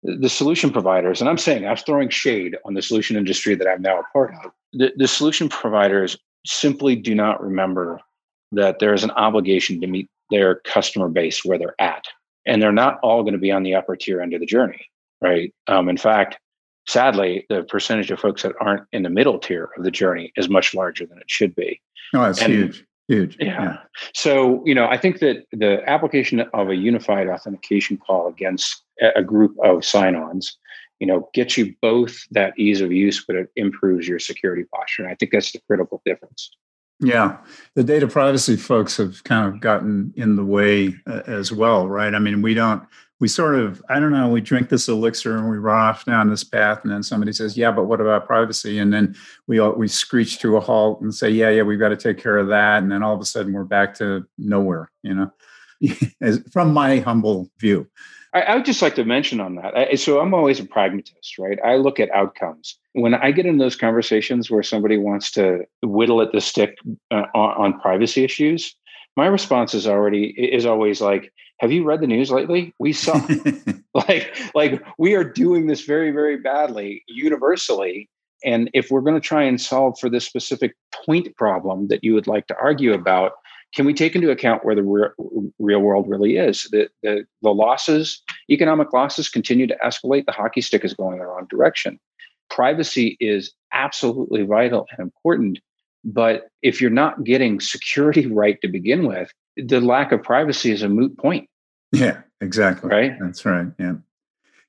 the 0.04 0.30
solution 0.30 0.70
providers, 0.70 1.22
and 1.22 1.30
I'm 1.30 1.38
saying 1.38 1.66
I'm 1.66 1.78
throwing 1.78 2.10
shade 2.10 2.58
on 2.66 2.74
the 2.74 2.82
solution 2.82 3.16
industry 3.16 3.56
that 3.56 3.68
I'm 3.68 3.82
now 3.82 4.00
a 4.00 4.04
part 4.12 4.34
of. 4.44 4.52
The, 4.74 4.92
the 4.98 5.08
solution 5.08 5.48
providers 5.48 6.18
simply 6.46 6.96
do 6.96 7.16
not 7.16 7.42
remember 7.42 8.02
that 8.52 8.80
there 8.80 8.94
is 8.94 9.04
an 9.04 9.12
obligation 9.12 9.80
to 9.82 9.88
meet 9.88 10.10
their 10.30 10.56
customer 10.66 11.08
base 11.08 11.46
where 11.46 11.58
they're 11.58 11.80
at, 11.80 12.06
and 12.46 12.62
they're 12.62 12.74
not 12.74 13.00
all 13.02 13.24
going 13.24 13.34
to 13.34 13.40
be 13.40 13.52
on 13.52 13.64
the 13.64 13.74
upper 13.74 13.96
tier 13.96 14.22
end 14.22 14.34
of 14.34 14.42
the 14.42 14.46
journey 14.46 14.90
right? 15.24 15.54
Um, 15.68 15.90
in 15.90 15.98
fact, 15.98 16.38
sadly, 16.88 17.46
the 17.50 17.64
percentage 17.64 18.12
of 18.12 18.20
folks 18.20 18.44
that 18.44 18.54
aren't 18.60 18.84
in 18.92 19.04
the 19.04 19.10
middle 19.10 19.40
tier 19.40 19.70
of 19.78 19.84
the 19.84 19.92
journey 19.92 20.32
is 20.36 20.50
much 20.50 20.76
larger 20.76 21.06
than 21.06 21.18
it 21.18 21.30
should 21.30 21.56
be. 21.56 21.82
Oh, 22.14 22.26
it's 22.26 22.42
and, 22.42 22.54
huge. 22.54 22.86
Huge. 23.08 23.38
Yeah. 23.40 23.62
yeah. 23.62 23.78
So, 24.14 24.64
you 24.66 24.76
know, 24.76 24.88
I 24.88 24.98
think 24.98 25.20
that 25.20 25.46
the 25.52 25.82
application 25.90 26.42
of 26.54 26.70
a 26.70 26.76
unified 26.76 27.28
authentication 27.28 27.98
call 27.98 28.28
against 28.28 28.84
a 29.16 29.24
group 29.24 29.56
of 29.64 29.84
sign 29.84 30.16
ons, 30.16 30.58
you 31.00 31.08
know, 31.08 31.30
gets 31.34 31.58
you 31.58 31.76
both 31.82 32.26
that 32.32 32.54
ease 32.58 32.80
of 32.80 32.92
use, 32.92 33.24
but 33.26 33.36
it 33.36 33.50
improves 33.56 34.08
your 34.08 34.20
security 34.20 34.64
posture. 34.74 35.04
And 35.04 35.12
I 35.12 35.16
think 35.16 35.32
that's 35.32 35.52
the 35.52 35.60
critical 35.68 36.02
difference. 36.06 36.50
Yeah, 37.00 37.38
the 37.76 37.84
data 37.84 38.08
privacy 38.08 38.56
folks 38.56 38.96
have 38.98 39.24
kind 39.26 39.54
of 39.54 39.60
gotten 39.60 40.14
in 40.16 40.38
the 40.38 40.46
way 40.46 40.96
uh, 41.06 41.24
as 41.28 41.52
well, 41.52 41.90
right? 41.90 42.16
I 42.16 42.20
mean, 42.20 42.42
we 42.42 42.54
don't 42.54 42.84
we 43.20 43.28
sort 43.28 43.56
of 43.56 43.82
i 43.90 44.00
don't 44.00 44.12
know 44.12 44.28
we 44.28 44.42
drink 44.42 44.70
this 44.70 44.88
elixir 44.88 45.38
and 45.38 45.50
we 45.50 45.58
run 45.58 45.80
off 45.80 46.06
down 46.06 46.30
this 46.30 46.44
path 46.44 46.80
and 46.84 46.92
then 46.92 47.04
somebody 47.04 47.32
says 47.32 47.58
yeah 47.58 47.72
but 47.72 47.86
what 47.86 48.02
about 48.02 48.28
privacy? 48.28 48.80
And 48.80 48.94
then 48.94 49.16
we 49.48 49.60
all, 49.60 49.74
we 49.74 49.88
screech 49.88 50.40
to 50.40 50.58
a 50.58 50.60
halt 50.60 51.02
and 51.02 51.14
say 51.14 51.30
yeah 51.30 51.50
yeah 51.50 51.64
we've 51.64 51.80
got 51.80 51.90
to 51.90 51.98
take 51.98 52.18
care 52.18 52.38
of 52.38 52.48
that 52.48 52.84
and 52.84 52.92
then 52.92 53.04
all 53.04 53.14
of 53.14 53.22
a 53.22 53.26
sudden 53.26 53.54
we're 53.54 53.64
back 53.64 53.94
to 53.96 54.26
nowhere 54.38 54.92
you 55.04 55.14
know? 55.14 55.32
From 56.52 56.74
my 56.74 57.00
humble 57.00 57.50
view. 57.60 57.88
I, 58.34 58.42
I, 58.42 58.56
would 58.56 58.66
just 58.66 58.82
like 58.82 58.96
to 58.96 59.06
mention 59.06 59.40
on 59.40 59.56
that 59.56 59.78
I, 59.78 59.96
so 59.96 60.20
i'm 60.20 60.34
always 60.34 60.60
a 60.60 60.66
pragmatist 60.66 61.38
right? 61.38 61.60
I 61.64 61.76
look 61.76 62.00
at 62.00 62.10
outcomes. 62.12 62.78
When 62.94 63.14
i 63.14 63.32
get 63.32 63.46
in 63.46 63.58
those 63.58 63.76
conversations 63.76 64.50
where 64.50 64.64
somebody 64.64 64.98
wants 64.98 65.32
to 65.32 65.66
whittle 65.82 66.22
at 66.22 66.32
the 66.32 66.42
stick 66.42 66.78
uh, 67.12 67.26
on, 67.36 67.74
on 67.74 67.80
privacy 67.80 68.24
issues 68.24 68.76
my 69.16 69.28
response 69.28 69.74
is 69.74 69.88
already 69.88 70.26
is 70.26 70.66
always 70.66 71.02
like 71.02 71.32
have 71.64 71.72
you 71.72 71.86
read 71.86 72.02
the 72.02 72.08
news 72.08 72.30
lately? 72.30 72.74
We 72.78 72.92
suck. 72.92 73.24
like, 73.94 74.36
like 74.54 74.84
we 74.98 75.14
are 75.14 75.24
doing 75.24 75.68
this 75.68 75.86
very, 75.86 76.12
very 76.12 76.36
badly 76.36 77.06
universally. 77.08 78.10
And 78.44 78.70
if 78.74 78.92
we're 78.92 79.00
going 79.00 79.16
to 79.16 79.26
try 79.26 79.44
and 79.44 79.62
solve 79.62 79.98
for 79.98 80.10
this 80.10 80.26
specific 80.26 80.76
point 81.06 81.34
problem 81.38 81.88
that 81.88 82.04
you 82.04 82.14
would 82.16 82.28
like 82.28 82.48
to 82.48 82.56
argue 82.62 82.94
about, 82.94 83.32
can 83.74 83.86
we 83.86 83.94
take 83.94 84.14
into 84.14 84.30
account 84.30 84.66
where 84.66 84.76
the 84.76 84.84
re- 84.84 85.08
real 85.58 85.80
world 85.80 86.10
really 86.10 86.36
is? 86.36 86.68
The, 86.70 86.90
the, 87.02 87.24
the 87.42 87.52
losses, 87.52 88.22
economic 88.50 88.92
losses 88.92 89.30
continue 89.30 89.66
to 89.68 89.78
escalate. 89.82 90.26
The 90.26 90.34
hockey 90.34 90.60
stick 90.60 90.84
is 90.84 90.94
going 90.94 91.20
the 91.20 91.26
wrong 91.28 91.48
direction. 91.50 91.98
Privacy 92.50 93.16
is 93.22 93.54
absolutely 93.72 94.44
vital 94.44 94.86
and 94.92 95.00
important. 95.00 95.60
But 96.04 96.50
if 96.62 96.82
you're 96.82 96.90
not 96.90 97.24
getting 97.24 97.62
security 97.62 98.28
right 98.32 98.60
to 98.62 98.68
begin 98.68 99.08
with, 99.08 99.32
the 99.56 99.80
lack 99.80 100.12
of 100.12 100.22
privacy 100.22 100.72
is 100.72 100.82
a 100.82 100.90
moot 100.90 101.18
point. 101.18 101.48
Yeah, 101.94 102.22
exactly. 102.42 102.90
Right. 102.90 103.14
That's 103.22 103.46
right. 103.46 103.68
Yeah. 103.80 103.94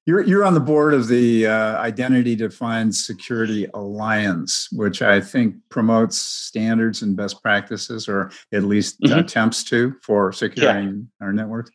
You're, 0.07 0.21
you're 0.21 0.45
on 0.45 0.53
the 0.53 0.61
board 0.61 0.93
of 0.93 1.09
the 1.09 1.47
uh, 1.47 1.79
Identity 1.79 2.37
Defined 2.37 2.95
Security 2.95 3.67
Alliance, 3.73 4.69
which 4.71 5.01
I 5.01 5.19
think 5.19 5.57
promotes 5.71 6.19
standards 6.19 7.01
and 7.01 7.17
best 7.17 7.43
practices, 7.43 8.07
or 8.07 8.31
at 8.53 8.65
least 8.65 9.01
mm-hmm. 9.01 9.19
attempts 9.19 9.65
to, 9.65 9.97
for 10.03 10.31
securing 10.31 11.09
yeah. 11.21 11.27
our 11.27 11.33
networks. 11.33 11.71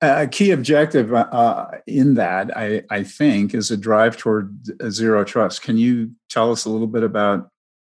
A 0.00 0.26
key 0.26 0.50
objective 0.50 1.14
uh, 1.14 1.28
uh, 1.30 1.70
in 1.86 2.14
that, 2.14 2.56
I, 2.56 2.82
I 2.90 3.04
think, 3.04 3.54
is 3.54 3.70
a 3.70 3.76
drive 3.76 4.16
toward 4.16 4.56
zero 4.90 5.22
trust. 5.22 5.62
Can 5.62 5.76
you 5.76 6.10
tell 6.28 6.50
us 6.50 6.64
a 6.64 6.70
little 6.70 6.86
bit 6.88 7.04
about 7.04 7.48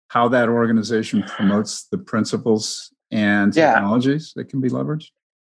how 0.08 0.28
that 0.28 0.48
organization 0.48 1.24
promotes 1.24 1.88
the 1.90 1.98
principles 1.98 2.92
and 3.10 3.52
technologies 3.52 4.32
yeah. 4.34 4.42
that 4.42 4.48
can 4.48 4.60
be 4.60 4.68
leveraged? 4.68 5.08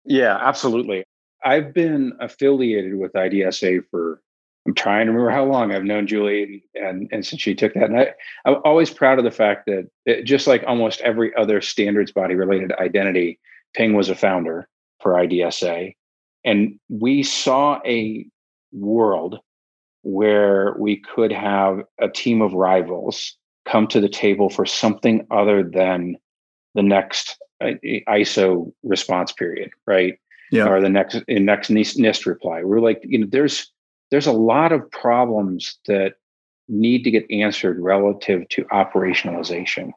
Yeah, 0.03 0.37
absolutely. 0.41 1.03
I've 1.43 1.73
been 1.73 2.13
affiliated 2.19 2.95
with 2.95 3.13
IDSA 3.13 3.83
for 3.89 4.21
I'm 4.67 4.73
trying 4.73 5.05
to 5.05 5.13
remember 5.13 5.31
how 5.31 5.45
long 5.45 5.71
I've 5.71 5.85
known 5.85 6.07
Julie 6.07 6.65
and, 6.75 7.07
and 7.13 7.25
since 7.25 7.41
she 7.41 7.55
took 7.55 7.73
that. 7.73 7.89
And 7.89 7.99
I, 7.99 8.07
I'm 8.45 8.57
always 8.65 8.89
proud 8.89 9.17
of 9.17 9.23
the 9.23 9.31
fact 9.31 9.65
that 9.67 9.89
it, 10.05 10.23
just 10.23 10.45
like 10.45 10.61
almost 10.67 10.99
every 11.01 11.33
other 11.35 11.61
standards 11.61 12.11
body 12.11 12.35
related 12.35 12.69
to 12.69 12.79
identity, 12.81 13.39
Ping 13.73 13.93
was 13.93 14.09
a 14.09 14.15
founder 14.15 14.67
for 15.01 15.13
IDSA. 15.13 15.95
And 16.43 16.77
we 16.89 17.23
saw 17.23 17.79
a 17.85 18.25
world 18.73 19.39
where 20.01 20.75
we 20.77 20.97
could 20.97 21.31
have 21.31 21.83
a 22.01 22.09
team 22.09 22.41
of 22.41 22.53
rivals 22.53 23.37
come 23.65 23.87
to 23.87 24.01
the 24.01 24.09
table 24.09 24.49
for 24.49 24.65
something 24.65 25.25
other 25.31 25.63
than 25.63 26.17
the 26.75 26.83
next 26.83 27.37
uh, 27.61 27.71
ISO 28.09 28.71
response 28.83 29.31
period, 29.31 29.71
right? 29.85 30.19
Yeah. 30.51 30.67
or 30.67 30.81
the 30.81 30.89
next 30.89 31.15
in 31.27 31.45
next 31.45 31.69
NIST 31.69 32.25
reply. 32.25 32.63
We're 32.63 32.79
like, 32.79 33.01
you 33.03 33.19
know, 33.19 33.27
there's 33.29 33.71
there's 34.11 34.27
a 34.27 34.31
lot 34.31 34.71
of 34.71 34.89
problems 34.91 35.77
that 35.87 36.13
need 36.69 37.03
to 37.03 37.11
get 37.11 37.29
answered 37.31 37.79
relative 37.79 38.47
to 38.49 38.63
operationalization. 38.65 39.91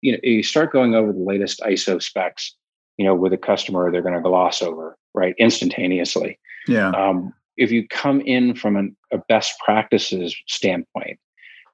You 0.00 0.12
know, 0.12 0.18
you 0.22 0.42
start 0.42 0.72
going 0.72 0.94
over 0.94 1.12
the 1.12 1.18
latest 1.18 1.60
ISO 1.60 2.02
specs, 2.02 2.54
you 2.96 3.04
know, 3.04 3.14
with 3.14 3.32
a 3.32 3.38
customer, 3.38 3.90
they're 3.90 4.02
going 4.02 4.14
to 4.14 4.20
gloss 4.20 4.62
over 4.62 4.96
right 5.14 5.34
instantaneously. 5.38 6.38
Yeah. 6.66 6.90
Um, 6.90 7.32
if 7.56 7.72
you 7.72 7.86
come 7.88 8.20
in 8.20 8.54
from 8.54 8.76
an, 8.76 8.96
a 9.12 9.18
best 9.28 9.54
practices 9.64 10.36
standpoint 10.46 11.18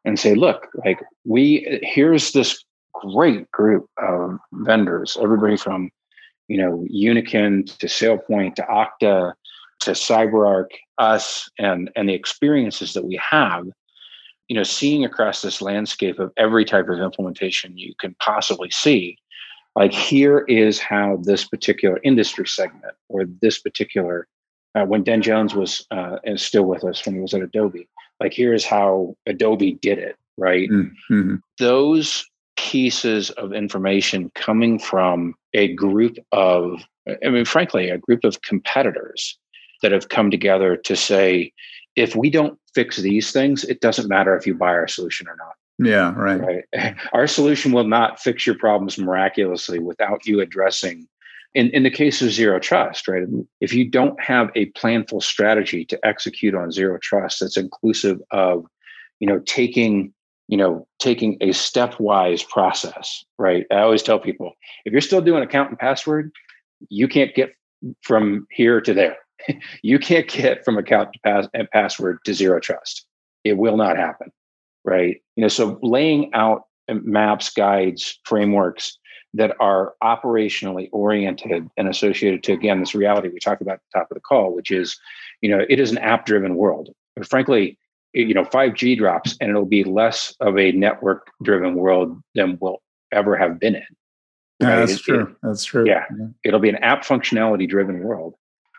and 0.05 0.19
say, 0.19 0.35
look, 0.35 0.69
like 0.85 1.01
we 1.25 1.81
here's 1.83 2.33
this 2.33 2.65
great 2.95 3.51
group 3.51 3.87
of 3.99 4.39
vendors, 4.53 5.17
everybody 5.21 5.57
from 5.57 5.91
you 6.49 6.59
know, 6.59 6.85
Uniken 6.93 7.77
to 7.79 7.87
SailPoint 7.87 8.55
to 8.57 8.63
Okta 8.63 9.35
to 9.81 9.91
CyberArk, 9.91 10.69
us, 10.99 11.49
and 11.59 11.91
and 11.97 12.09
the 12.09 12.15
experiences 12.15 12.95
that 12.95 13.05
we 13.05 13.21
have, 13.31 13.67
you 14.49 14.57
know, 14.57 14.63
seeing 14.63 15.05
across 15.05 15.43
this 15.43 15.61
landscape 15.61 16.19
of 16.19 16.33
every 16.37 16.65
type 16.65 16.89
of 16.89 17.01
implementation 17.01 17.77
you 17.77 17.95
can 17.99 18.15
possibly 18.21 18.71
see, 18.71 19.19
like 19.77 19.93
here 19.93 20.41
is 20.49 20.79
how 20.79 21.19
this 21.23 21.45
particular 21.45 21.99
industry 22.05 22.47
segment 22.47 22.95
or 23.09 23.25
this 23.41 23.59
particular 23.59 24.27
uh, 24.75 24.85
when 24.85 25.03
Den 25.03 25.23
Jones 25.23 25.55
was 25.55 25.87
uh, 25.91 26.17
still 26.37 26.65
with 26.65 26.85
us 26.85 27.05
when 27.05 27.15
he 27.15 27.21
was 27.21 27.35
at 27.35 27.43
Adobe, 27.43 27.89
like 28.21 28.33
here 28.33 28.55
is 28.55 28.65
how 28.65 29.17
Adobe 29.27 29.75
did 29.75 29.99
it, 29.99 30.17
right? 30.37 30.69
Mm-hmm. 30.69 31.37
Those 31.59 32.29
pieces 32.57 33.31
of 33.31 33.53
information 33.53 34.31
coming 34.35 34.79
from 34.79 35.35
a 35.53 35.73
group 35.75 36.17
of, 36.33 36.83
I 37.25 37.29
mean, 37.29 37.45
frankly, 37.45 37.91
a 37.91 37.99
group 37.99 38.25
of 38.25 38.43
competitors 38.43 39.39
that 39.83 39.93
have 39.93 40.09
come 40.09 40.31
together 40.31 40.77
to 40.77 40.97
say, 40.97 41.53
if 41.97 42.17
we 42.17 42.31
don't 42.31 42.59
fix 42.75 42.97
these 42.97 43.33
things, 43.33 43.65
it 43.65 43.81
doesn't 43.81 44.09
matter 44.09 44.37
if 44.37 44.47
you 44.47 44.55
buy 44.55 44.71
our 44.71 44.89
solution 44.89 45.29
or 45.29 45.37
not. 45.37 45.55
Yeah, 45.79 46.15
right. 46.15 46.65
Right. 46.73 46.97
Our 47.13 47.27
solution 47.27 47.73
will 47.73 47.87
not 47.87 48.21
fix 48.21 48.47
your 48.47 48.57
problems 48.57 48.97
miraculously 48.97 49.81
without 49.81 50.25
you 50.25 50.41
addressing. 50.41 51.09
In, 51.55 51.71
in 51.71 51.85
the 51.85 51.91
case 51.91 52.21
of 52.21 52.31
zero 52.31 52.59
trust, 52.59 53.07
right? 53.07 53.23
If 53.61 53.73
you 53.73 53.89
don't 53.89 54.21
have 54.21 54.51
a 54.57 54.71
planful 54.73 55.23
strategy 55.23 55.85
to 55.87 55.99
execute 56.05 56.55
on 56.55 56.73
zero 56.73 56.99
trust 57.01 57.41
that's 57.41 57.57
inclusive 57.57 58.21
of, 58.33 58.67
you 59.21 59.29
know, 59.29 59.41
taking 59.41 60.13
you 60.49 60.57
know, 60.57 60.87
taking 60.99 61.37
a 61.41 61.49
stepwise 61.49 62.47
process, 62.49 63.25
right? 63.39 63.67
I 63.71 63.79
always 63.79 64.03
tell 64.03 64.19
people 64.19 64.53
if 64.85 64.93
you're 64.93 65.01
still 65.01 65.23
doing 65.23 65.43
account 65.43 65.71
and 65.71 65.79
password, 65.79 66.31
you 66.89 67.09
can't 67.09 67.35
get 67.35 67.55
from 68.03 68.47
here 68.51 68.81
to 68.81 68.95
there. 68.95 69.17
you 69.83 69.99
can't 69.99 70.29
get 70.29 70.65
from 70.65 70.79
account 70.79 71.13
to 71.13 71.19
pass 71.21 71.49
and 71.55 71.69
password 71.71 72.19
to 72.25 72.35
zero 72.35 72.61
trust. 72.61 73.07
It 73.45 73.59
will 73.59 73.77
not 73.77 73.97
happen, 73.97 74.31
right? 74.85 75.17
You 75.37 75.43
know, 75.43 75.49
so 75.49 75.79
laying 75.83 76.33
out 76.35 76.63
um, 76.89 77.03
maps, 77.05 77.51
guides, 77.51 78.19
frameworks 78.25 78.99
that 79.35 79.57
are 79.59 79.95
operationally 80.03 80.89
oriented 80.93 81.69
and 81.77 81.89
associated 81.89 82.43
to 82.45 82.53
again 82.53 82.81
this 82.81 82.95
reality 82.95 83.29
we 83.29 83.41
talked 83.41 83.63
about 83.63 83.75
at 83.75 83.81
the 83.93 83.99
top 83.99 84.11
of 84.11 84.15
the 84.15 84.21
call, 84.21 84.55
which 84.55 84.71
is, 84.71 84.99
you 85.41 85.49
know, 85.49 85.65
it 85.69 85.81
is 85.81 85.91
an 85.91 85.99
app-driven 85.99 86.55
world. 86.55 86.91
But 87.17 87.29
frankly, 87.29 87.79
you 88.15 88.35
know 88.35 88.45
5g 88.45 88.97
drops 88.97 89.37
and 89.41 89.51
it'll 89.51 89.67
be 89.67 89.85
less 89.85 90.35
of 90.41 90.59
a 90.59 90.73
network 90.73 91.31
driven 91.43 91.75
world 91.75 92.21
than 92.35 92.59
we'll 92.61 92.81
ever 93.13 93.37
have 93.37 93.61
been 93.61 93.75
in 93.75 93.87
yeah, 94.61 94.77
that's 94.77 95.01
true 95.01 95.35
that's 95.43 95.65
true 95.65 95.87
yeah, 95.87 96.05
yeah, 96.19 96.27
it'll 96.45 96.61
be 96.61 96.69
an 96.69 96.77
app 96.77 97.05
functionality 97.05 97.69
driven 97.69 98.01
world 98.01 98.35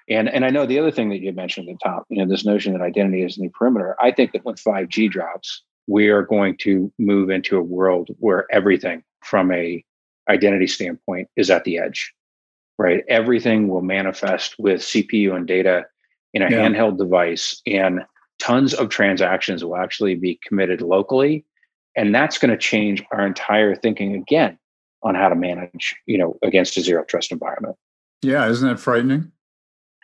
And 0.08 0.30
and 0.30 0.46
I 0.46 0.50
know 0.50 0.66
the 0.66 0.80
other 0.80 0.92
thing 0.92 1.10
that 1.10 1.22
you 1.22 1.34
mentioned 1.34 1.70
at 1.70 1.76
the 1.76 1.80
top, 1.84 2.06
you 2.10 2.18
know, 2.18 2.30
this 2.30 2.46
notion 2.46 2.74
that 2.74 2.82
identity 2.82 3.24
is 3.24 3.36
the 3.36 3.50
perimeter. 3.50 3.96
I 4.00 4.12
think 4.12 4.32
that 4.34 4.46
when 4.46 4.56
5G 4.56 5.10
drops, 5.10 5.64
we 5.88 6.10
are 6.10 6.22
going 6.22 6.58
to 6.58 6.92
move 7.00 7.30
into 7.30 7.58
a 7.58 7.62
world 7.62 8.10
where 8.20 8.46
everything 8.52 9.04
from 9.24 9.52
a 9.52 9.84
identity 10.30 10.68
standpoint 10.68 11.30
is 11.36 11.50
at 11.50 11.64
the 11.64 11.78
edge. 11.78 12.14
Right? 12.78 13.04
Everything 13.08 13.68
will 13.68 13.82
manifest 13.82 14.56
with 14.60 14.82
CPU 14.82 15.36
and 15.36 15.48
data 15.48 15.86
in 16.34 16.42
a 16.42 16.50
yeah. 16.50 16.58
handheld 16.58 16.98
device 16.98 17.62
and 17.66 18.02
tons 18.40 18.74
of 18.74 18.90
transactions 18.90 19.64
will 19.64 19.76
actually 19.76 20.16
be 20.16 20.40
committed 20.48 20.82
locally 20.82 21.46
and 21.96 22.14
that's 22.14 22.38
going 22.38 22.52
to 22.52 22.58
change 22.58 23.04
our 23.12 23.26
entire 23.26 23.76
thinking 23.76 24.16
again 24.16 24.58
on 25.04 25.16
how 25.16 25.30
to 25.30 25.36
manage, 25.36 25.96
you 26.06 26.18
know, 26.18 26.38
against 26.44 26.78
a 26.78 26.82
zero 26.82 27.04
trust 27.06 27.32
environment. 27.32 27.76
Yeah, 28.22 28.48
isn't 28.48 28.68
that 28.68 28.80
frightening? 28.80 29.32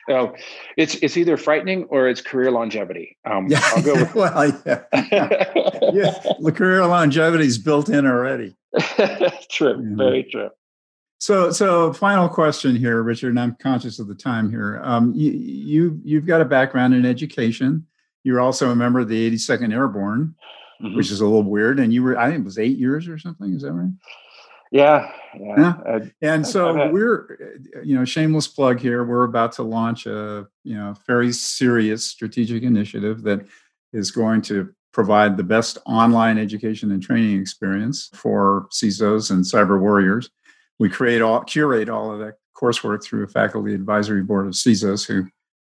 Oh, 0.09 0.33
it's 0.77 0.95
it's 0.95 1.15
either 1.15 1.37
frightening 1.37 1.85
or 1.85 2.07
it's 2.07 2.21
career 2.21 2.51
longevity. 2.51 3.17
Um, 3.25 3.47
yeah. 3.47 3.61
I'll 3.63 3.83
go 3.83 3.93
with 3.95 4.15
well, 4.15 4.61
yeah, 4.65 4.83
yeah. 4.93 6.19
The 6.39 6.53
career 6.55 6.85
longevity 6.85 7.45
is 7.45 7.57
built 7.57 7.89
in 7.89 8.05
already. 8.05 8.55
true, 9.49 9.75
mm-hmm. 9.75 9.97
very 9.97 10.23
true. 10.23 10.49
So, 11.19 11.51
so 11.51 11.93
final 11.93 12.27
question 12.27 12.75
here, 12.75 13.03
Richard, 13.03 13.29
and 13.29 13.39
I'm 13.39 13.55
conscious 13.55 13.99
of 13.99 14.07
the 14.07 14.15
time 14.15 14.49
here. 14.49 14.81
Um, 14.83 15.13
you, 15.15 15.31
you 15.31 16.01
you've 16.03 16.25
got 16.25 16.41
a 16.41 16.45
background 16.45 16.95
in 16.95 17.05
education. 17.05 17.85
You're 18.23 18.39
also 18.39 18.69
a 18.69 18.75
member 18.75 18.99
of 18.99 19.07
the 19.07 19.31
82nd 19.31 19.73
Airborne, 19.73 20.35
mm-hmm. 20.81 20.95
which 20.95 21.11
is 21.11 21.21
a 21.21 21.25
little 21.25 21.43
weird. 21.43 21.79
And 21.79 21.93
you 21.93 22.03
were, 22.03 22.17
I 22.17 22.29
think 22.29 22.41
it 22.41 22.45
was 22.45 22.59
eight 22.59 22.77
years 22.77 23.07
or 23.07 23.17
something. 23.17 23.53
Is 23.53 23.63
that 23.63 23.73
right? 23.73 23.91
Yeah. 24.71 25.11
Yeah. 25.37 25.55
yeah. 25.57 25.73
Uh, 25.85 25.99
and 26.21 26.47
so 26.47 26.73
had, 26.73 26.93
we're, 26.93 27.57
you 27.83 27.95
know, 27.95 28.05
shameless 28.05 28.47
plug 28.47 28.79
here. 28.79 29.03
We're 29.03 29.25
about 29.25 29.51
to 29.53 29.63
launch 29.63 30.05
a, 30.05 30.47
you 30.63 30.75
know, 30.75 30.95
very 31.05 31.31
serious 31.33 32.05
strategic 32.05 32.63
initiative 32.63 33.23
that 33.23 33.45
is 33.91 34.11
going 34.11 34.41
to 34.43 34.73
provide 34.93 35.37
the 35.37 35.43
best 35.43 35.77
online 35.85 36.37
education 36.37 36.91
and 36.91 37.01
training 37.01 37.39
experience 37.39 38.09
for 38.13 38.67
CISOs 38.71 39.31
and 39.31 39.43
cyber 39.43 39.79
warriors. 39.79 40.29
We 40.79 40.89
create 40.89 41.21
all, 41.21 41.43
curate 41.43 41.89
all 41.89 42.11
of 42.11 42.19
that 42.19 42.35
coursework 42.55 43.03
through 43.03 43.23
a 43.23 43.27
faculty 43.27 43.73
advisory 43.73 44.21
board 44.21 44.47
of 44.47 44.53
CISOs 44.53 45.05
who 45.05 45.27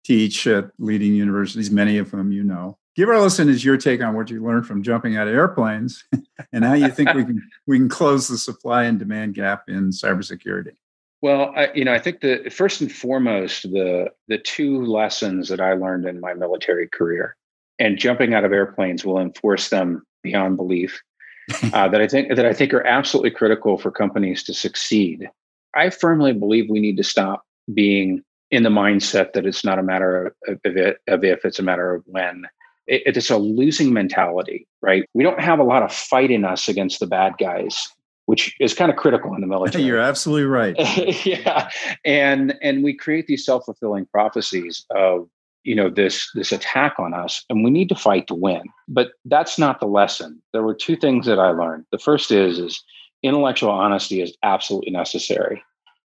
teach 0.07 0.47
at 0.47 0.71
leading 0.79 1.15
universities, 1.15 1.71
many 1.71 1.99
of 1.99 2.11
whom 2.11 2.31
you 2.31 2.45
know 2.45 2.79
give 2.97 3.09
our 3.09 3.21
listeners 3.21 3.65
your 3.65 3.77
take 3.77 4.03
on 4.03 4.15
what 4.15 4.31
you 4.31 4.43
learned 4.43 4.67
from 4.67 4.83
jumping 4.83 5.17
out 5.17 5.29
of 5.29 5.35
airplanes 5.35 6.05
and 6.53 6.65
how 6.65 6.73
you 6.73 6.89
think 6.89 7.13
we 7.15 7.25
can 7.25 7.43
we 7.67 7.79
can 7.79 7.89
close 7.89 8.29
the 8.29 8.39
supply 8.39 8.85
and 8.85 8.99
demand 8.99 9.35
gap 9.35 9.65
in 9.69 9.91
cybersecurity. 9.91 10.77
Well, 11.23 11.53
I, 11.57 11.71
you 11.75 11.85
know, 11.85 11.95
I 11.95 11.99
think 11.99 12.21
the 12.21 12.51
first 12.51 12.81
and 12.81 12.93
foremost 12.93 13.63
the 13.63 14.11
the 14.29 14.39
two 14.39 14.85
lessons 14.85 15.49
that 15.49 15.61
I 15.61 15.75
learned 15.75 16.07
in 16.07 16.21
my 16.21 16.35
military 16.35 16.89
career, 16.89 17.37
and 17.79 17.99
jumping 17.99 18.35
out 18.35 18.45
of 18.45 18.53
airplanes 18.53 19.05
will 19.05 19.19
enforce 19.19 19.69
them 19.69 20.05
beyond 20.23 20.57
belief. 20.57 21.03
uh, 21.73 21.89
that 21.89 22.01
I 22.01 22.09
think 22.09 22.35
that 22.35 22.45
I 22.45 22.53
think 22.53 22.75
are 22.75 22.85
absolutely 22.85 23.31
critical 23.31 23.79
for 23.79 23.93
companies 23.93 24.43
to 24.45 24.55
succeed. 24.55 25.31
I 25.75 25.91
firmly 25.91 26.33
believe 26.33 26.69
we 26.69 26.81
need 26.81 26.97
to 26.97 27.05
stop 27.05 27.45
being 27.73 28.25
in 28.51 28.63
the 28.63 28.71
mindset 28.71 29.33
that 29.33 29.47
it's 29.47 29.65
not 29.65 29.79
a 29.79 29.83
matter 29.83 30.27
of, 30.47 30.59
of, 30.65 30.77
it, 30.77 30.99
of 31.09 31.25
if, 31.25 31.45
it's 31.45 31.59
a 31.59 31.63
matter 31.63 31.95
of 31.95 32.03
when 32.07 32.45
it, 32.87 33.03
it's 33.05 33.31
a 33.31 33.39
losing 33.39 33.93
mentality, 33.93 34.67
right? 34.83 35.05
We 35.15 35.25
don't 35.25 35.41
have 35.41 35.59
a 35.59 35.65
lot 35.65 35.83
of 35.83 35.93
fight 35.93 36.31
in 36.31 36.45
us 36.45 36.69
against 36.69 37.01
the 37.01 37.07
bad 37.07 37.35
guys, 37.39 37.89
which 38.27 38.55
is 38.61 38.75
kind 38.75 38.91
of 38.91 38.97
critical 38.97 39.35
in 39.35 39.41
the 39.41 39.47
military. 39.49 39.85
You're 39.85 39.99
absolutely 39.99 40.47
right. 40.47 40.77
yeah, 41.27 41.71
and 42.05 42.57
and 42.63 42.85
we 42.85 42.95
create 42.95 43.27
these 43.27 43.45
self 43.45 43.65
fulfilling 43.65 44.07
prophecies 44.07 44.85
of 44.95 45.29
you 45.65 45.75
know 45.75 45.91
this 45.91 46.31
this 46.35 46.53
attack 46.53 46.95
on 46.99 47.15
us, 47.15 47.45
and 47.51 47.65
we 47.65 47.71
need 47.71 47.89
to 47.89 47.97
fight 47.97 48.27
to 48.29 48.35
win. 48.35 48.63
But 48.89 49.11
that's 49.25 49.59
not 49.59 49.81
the 49.81 49.87
lesson. 49.87 50.41
There 50.53 50.63
were 50.63 50.75
two 50.75 50.97
things 50.97 51.27
that 51.27 51.39
I 51.39 51.51
learned. 51.51 51.87
The 51.91 51.99
first 51.99 52.31
is 52.31 52.59
is 52.59 52.83
intellectual 53.23 53.71
honesty 53.71 54.23
is 54.23 54.37
absolutely 54.43 54.93
necessary. 54.93 55.63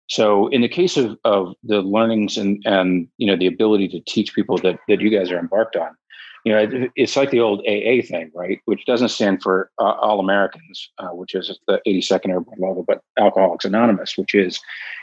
So 0.07 0.47
in 0.47 0.61
the 0.61 0.69
case 0.69 0.97
of, 0.97 1.17
of 1.23 1.55
the 1.63 1.81
learnings 1.81 2.37
and, 2.37 2.61
and 2.65 3.07
you 3.17 3.27
know 3.27 3.37
the 3.37 3.47
ability 3.47 3.87
to 3.89 4.01
teach 4.01 4.35
people 4.35 4.57
that, 4.59 4.79
that 4.87 5.01
you 5.01 5.09
guys 5.09 5.31
are 5.31 5.39
embarked 5.39 5.75
on, 5.75 5.95
you 6.43 6.51
know, 6.51 6.89
it's 6.95 7.15
like 7.15 7.31
the 7.31 7.39
old 7.39 7.59
AA 7.61 8.01
thing, 8.05 8.29
right? 8.35 8.59
Which 8.65 8.85
doesn't 8.85 9.09
stand 9.09 9.41
for 9.41 9.71
uh, 9.79 9.91
All 9.91 10.19
Americans, 10.19 10.89
uh, 10.97 11.09
which 11.09 11.35
is 11.35 11.57
the 11.67 11.81
82nd 11.87 12.29
Airborne 12.29 12.59
level, 12.59 12.83
but 12.85 13.01
Alcoholics 13.17 13.65
Anonymous, 13.65 14.17
which 14.17 14.35
is 14.35 14.59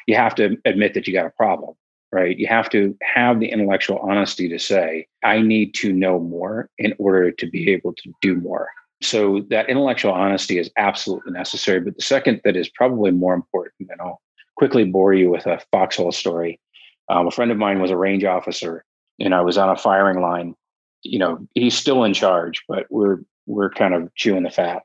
you 0.07 0.15
have 0.17 0.35
to 0.35 0.59
admit 0.67 0.93
that 0.95 1.07
you 1.07 1.15
got 1.15 1.27
a 1.27 1.31
problem, 1.31 1.75
right? 2.13 2.37
You 2.37 2.47
have 2.47 2.69
to 2.71 2.95
have 3.03 3.41
the 3.41 3.51
intellectual 3.51 3.99
honesty 3.99 4.49
to 4.51 4.59
say, 4.59 5.07
I 5.25 5.41
need 5.41 5.73
to 5.77 5.95
know 5.95 6.21
more 6.21 6.69
in 6.77 6.95
order 6.99 7.31
to 7.31 7.47
be 7.47 7.71
able 7.71 7.95
to 7.95 8.13
do 8.21 8.37
more. 8.37 8.69
So 9.03 9.47
that 9.49 9.71
intellectual 9.71 10.13
honesty 10.13 10.59
is 10.59 10.71
absolutely 10.77 11.33
necessary. 11.33 11.81
But 11.81 11.97
the 11.97 12.03
second 12.03 12.43
that 12.45 12.55
is 12.55 12.69
probably 12.69 13.13
more 13.13 13.33
important, 13.33 13.89
than 13.89 13.97
I'll 13.99 14.21
quickly 14.61 14.85
bore 14.85 15.15
you 15.15 15.31
with 15.31 15.47
a 15.47 15.59
foxhole 15.73 16.13
story. 16.13 16.61
Um, 17.09 17.27
a 17.27 17.31
friend 17.31 17.51
of 17.51 17.57
mine 17.57 17.81
was 17.81 17.91
a 17.91 17.97
range 17.97 18.25
officer, 18.25 18.85
and 19.19 19.35
I 19.35 19.41
was 19.41 19.59
on 19.59 19.71
a 19.71 19.77
firing 19.77 20.21
line 20.21 20.55
you 21.03 21.19
know 21.19 21.47
he's 21.55 21.77
still 21.77 22.05
in 22.05 22.15
charge, 22.15 22.63
but 22.69 22.87
we're 22.91 23.19
we're 23.47 23.71
kind 23.71 23.95
of 23.95 24.15
chewing 24.15 24.43
the 24.43 24.51
fat 24.51 24.83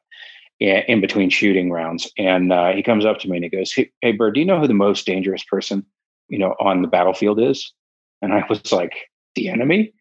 in 0.60 1.02
between 1.02 1.30
shooting 1.30 1.70
rounds. 1.70 2.10
And 2.18 2.54
uh, 2.54 2.72
he 2.72 2.82
comes 2.82 3.06
up 3.06 3.20
to 3.20 3.30
me 3.30 3.38
and 3.38 3.44
he 3.44 3.50
goes, 3.50 3.74
"Hey, 3.74 3.92
hey, 4.02 4.12
Bird, 4.14 4.36
do 4.36 4.40
you 4.40 4.46
know 4.46 4.60
who 4.60 4.68
the 4.68 4.74
most 4.74 5.06
dangerous 5.06 5.44
person 5.44 5.86
you 6.30 6.40
know 6.40 6.56
on 6.60 6.82
the 6.82 6.88
battlefield 6.88 7.40
is?" 7.40 7.74
And 8.22 8.34
I 8.34 8.44
was 8.50 8.72
like, 8.72 8.94
"The 9.36 9.50
enemy." 9.50 9.94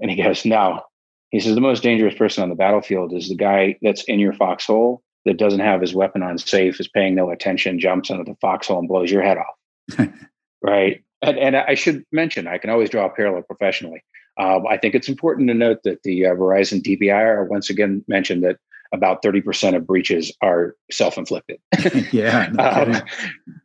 And 0.00 0.10
he 0.10 0.22
goes, 0.22 0.44
"No." 0.44 0.82
He 1.30 1.40
says 1.40 1.54
the 1.54 1.60
most 1.60 1.82
dangerous 1.82 2.14
person 2.14 2.42
on 2.42 2.48
the 2.48 2.54
battlefield 2.54 3.12
is 3.12 3.28
the 3.28 3.36
guy 3.36 3.76
that's 3.82 4.04
in 4.04 4.18
your 4.18 4.32
foxhole 4.32 5.02
that 5.28 5.36
doesn't 5.36 5.60
have 5.60 5.82
his 5.82 5.94
weapon 5.94 6.22
on 6.22 6.38
safe, 6.38 6.80
is 6.80 6.88
paying 6.88 7.14
no 7.14 7.30
attention, 7.30 7.78
jumps 7.78 8.08
into 8.08 8.24
the 8.24 8.34
foxhole 8.40 8.78
and 8.78 8.88
blows 8.88 9.10
your 9.10 9.22
head 9.22 9.36
off. 9.36 10.08
right. 10.62 11.04
And, 11.20 11.38
and 11.38 11.54
I 11.54 11.74
should 11.74 12.02
mention, 12.12 12.46
I 12.46 12.56
can 12.56 12.70
always 12.70 12.88
draw 12.88 13.04
a 13.04 13.10
parallel 13.10 13.42
professionally. 13.42 14.02
Um, 14.38 14.66
I 14.66 14.78
think 14.78 14.94
it's 14.94 15.08
important 15.08 15.48
to 15.48 15.54
note 15.54 15.80
that 15.84 16.02
the 16.02 16.24
uh, 16.24 16.34
Verizon 16.34 16.80
DBIR 16.80 17.46
once 17.46 17.68
again 17.68 18.02
mentioned 18.08 18.42
that 18.44 18.56
about 18.94 19.22
30% 19.22 19.76
of 19.76 19.86
breaches 19.86 20.32
are 20.40 20.74
self-inflicted. 20.90 21.58
yeah. 22.10 22.48
No 22.54 22.64
um, 22.94 23.02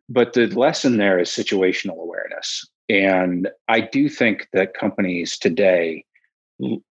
but 0.09 0.33
the 0.33 0.47
lesson 0.47 0.97
there 0.97 1.17
is 1.17 1.29
situational 1.29 1.97
awareness. 1.97 2.67
And 2.89 3.49
I 3.69 3.79
do 3.79 4.09
think 4.09 4.49
that 4.51 4.73
companies 4.73 5.37
today 5.37 6.03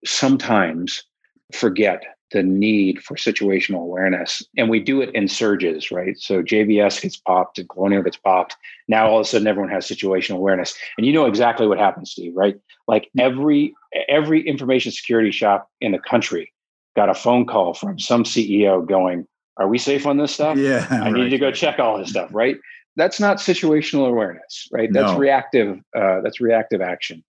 sometimes 0.07 1.05
forget 1.53 2.05
the 2.33 2.42
need 2.42 3.03
for 3.03 3.16
situational 3.16 3.83
awareness. 3.83 4.42
And 4.57 4.68
we 4.68 4.81
do 4.81 5.01
it 5.01 5.14
in 5.14 5.29
surges, 5.29 5.90
right? 5.90 6.18
So 6.18 6.42
JBS 6.42 7.01
gets 7.01 7.16
popped 7.16 7.59
and 7.59 7.68
Colonial 7.68 8.03
gets 8.03 8.16
popped. 8.16 8.57
Now 8.88 9.09
all 9.09 9.18
of 9.18 9.27
a 9.27 9.29
sudden 9.29 9.47
everyone 9.47 9.71
has 9.71 9.87
situational 9.87 10.37
awareness. 10.37 10.77
And 10.97 11.07
you 11.07 11.12
know 11.12 11.27
exactly 11.27 11.66
what 11.66 11.79
happens, 11.79 12.12
Steve, 12.12 12.33
right? 12.35 12.57
Like 12.88 13.11
every 13.18 13.75
every 14.09 14.47
information 14.47 14.92
security 14.92 15.31
shop 15.31 15.68
in 15.81 15.92
the 15.92 15.99
country 15.99 16.53
got 16.97 17.09
a 17.09 17.14
phone 17.14 17.47
call 17.47 17.75
from 17.75 17.99
some 17.99 18.25
CEO 18.25 18.87
going, 18.87 19.27
Are 19.57 19.68
we 19.68 19.79
safe 19.79 20.07
on 20.07 20.16
this 20.16 20.35
stuff? 20.35 20.57
Yeah. 20.57 20.87
I 20.90 20.99
right. 20.99 21.12
need 21.12 21.31
to 21.31 21.38
go 21.38 21.51
check 21.51 21.79
all 21.79 21.99
this 21.99 22.11
stuff, 22.11 22.31
right? 22.33 22.57
That's 22.97 23.18
not 23.18 23.38
situational 23.38 24.09
awareness, 24.09 24.68
right? 24.71 24.92
That's 24.92 25.12
no. 25.12 25.18
reactive, 25.18 25.79
uh, 25.97 26.21
that's 26.23 26.40
reactive 26.40 26.83
action. 26.83 27.25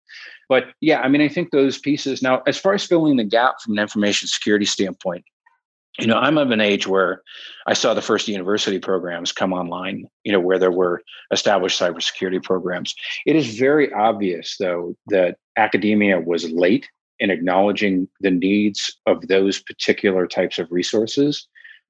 But 0.50 0.64
yeah, 0.80 1.00
I 1.00 1.08
mean, 1.08 1.20
I 1.20 1.28
think 1.28 1.52
those 1.52 1.78
pieces. 1.78 2.22
Now, 2.22 2.42
as 2.44 2.58
far 2.58 2.74
as 2.74 2.84
filling 2.84 3.16
the 3.16 3.24
gap 3.24 3.60
from 3.60 3.74
an 3.74 3.78
information 3.78 4.26
security 4.26 4.66
standpoint, 4.66 5.24
you 6.00 6.08
know, 6.08 6.16
I'm 6.16 6.38
of 6.38 6.50
an 6.50 6.60
age 6.60 6.88
where 6.88 7.22
I 7.68 7.72
saw 7.72 7.94
the 7.94 8.02
first 8.02 8.26
university 8.26 8.80
programs 8.80 9.30
come 9.30 9.52
online, 9.52 10.08
you 10.24 10.32
know, 10.32 10.40
where 10.40 10.58
there 10.58 10.72
were 10.72 11.02
established 11.30 11.80
cybersecurity 11.80 12.42
programs. 12.42 12.96
It 13.26 13.36
is 13.36 13.58
very 13.58 13.92
obvious, 13.92 14.56
though, 14.58 14.96
that 15.06 15.36
academia 15.56 16.18
was 16.18 16.50
late 16.50 16.88
in 17.20 17.30
acknowledging 17.30 18.08
the 18.20 18.32
needs 18.32 18.90
of 19.06 19.28
those 19.28 19.62
particular 19.62 20.26
types 20.26 20.58
of 20.58 20.72
resources 20.72 21.46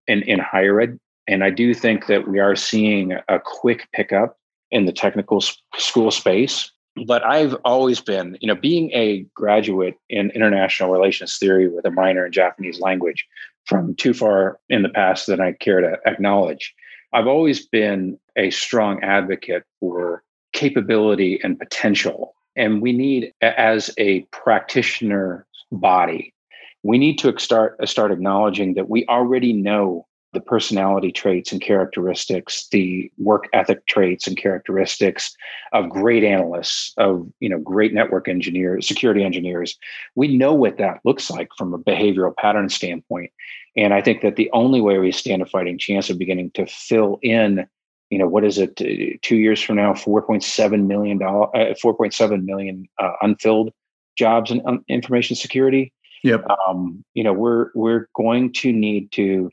in, 0.06 0.22
in 0.24 0.38
higher 0.38 0.82
ed. 0.82 0.98
And 1.26 1.42
I 1.44 1.48
do 1.48 1.72
think 1.72 2.08
that 2.08 2.28
we 2.28 2.40
are 2.40 2.56
seeing 2.56 3.12
a 3.12 3.40
quick 3.42 3.88
pickup 3.94 4.36
in 4.70 4.84
the 4.84 4.92
technical 4.92 5.42
school 5.78 6.10
space 6.10 6.70
but 7.06 7.24
I've 7.24 7.54
always 7.64 8.00
been, 8.00 8.36
you 8.40 8.48
know, 8.48 8.54
being 8.54 8.90
a 8.92 9.26
graduate 9.34 9.94
in 10.08 10.30
international 10.30 10.90
relations 10.90 11.38
theory 11.38 11.68
with 11.68 11.84
a 11.84 11.90
minor 11.90 12.26
in 12.26 12.32
Japanese 12.32 12.80
language 12.80 13.26
from 13.64 13.94
too 13.94 14.14
far 14.14 14.58
in 14.68 14.82
the 14.82 14.88
past 14.88 15.26
than 15.26 15.40
I 15.40 15.52
care 15.52 15.80
to 15.80 15.98
acknowledge. 16.06 16.74
I've 17.12 17.26
always 17.26 17.66
been 17.66 18.18
a 18.36 18.50
strong 18.50 19.02
advocate 19.02 19.64
for 19.78 20.22
capability 20.52 21.40
and 21.42 21.58
potential. 21.58 22.34
And 22.56 22.82
we 22.82 22.92
need, 22.92 23.32
as 23.40 23.90
a 23.98 24.20
practitioner 24.32 25.46
body, 25.72 26.34
we 26.82 26.98
need 26.98 27.18
to 27.18 27.36
start, 27.38 27.76
start 27.88 28.10
acknowledging 28.10 28.74
that 28.74 28.88
we 28.88 29.06
already 29.06 29.52
know 29.52 30.06
the 30.32 30.40
personality 30.40 31.10
traits 31.10 31.50
and 31.50 31.60
characteristics, 31.60 32.68
the 32.70 33.10
work 33.18 33.48
ethic 33.52 33.86
traits 33.86 34.26
and 34.26 34.36
characteristics 34.36 35.34
of 35.72 35.88
great 35.88 36.22
analysts, 36.22 36.92
of 36.98 37.26
you 37.40 37.48
know 37.48 37.58
great 37.58 37.92
network 37.92 38.28
engineers, 38.28 38.86
security 38.86 39.24
engineers. 39.24 39.76
We 40.14 40.36
know 40.36 40.54
what 40.54 40.78
that 40.78 41.00
looks 41.04 41.30
like 41.30 41.48
from 41.56 41.74
a 41.74 41.78
behavioral 41.78 42.36
pattern 42.36 42.68
standpoint, 42.68 43.32
and 43.76 43.92
I 43.92 44.00
think 44.00 44.22
that 44.22 44.36
the 44.36 44.50
only 44.52 44.80
way 44.80 44.98
we 44.98 45.12
stand 45.12 45.42
a 45.42 45.46
fighting 45.46 45.78
chance 45.78 46.10
of 46.10 46.18
beginning 46.18 46.52
to 46.52 46.66
fill 46.66 47.18
in, 47.22 47.66
you 48.10 48.18
know, 48.18 48.28
what 48.28 48.44
is 48.44 48.58
it, 48.58 48.76
two 49.22 49.36
years 49.36 49.60
from 49.60 49.76
now, 49.76 49.94
four 49.94 50.22
point 50.22 50.44
seven 50.44 50.86
million 50.86 51.18
dollar, 51.18 51.54
uh, 51.56 51.74
four 51.80 51.94
point 51.94 52.14
seven 52.14 52.46
million 52.46 52.88
uh, 52.98 53.12
unfilled 53.22 53.72
jobs 54.16 54.50
in 54.50 54.62
um, 54.66 54.84
information 54.88 55.34
security. 55.34 55.92
Yep. 56.22 56.44
Um, 56.68 57.04
you 57.14 57.24
know, 57.24 57.32
we're 57.32 57.70
we're 57.74 58.08
going 58.14 58.52
to 58.54 58.72
need 58.72 59.10
to 59.12 59.50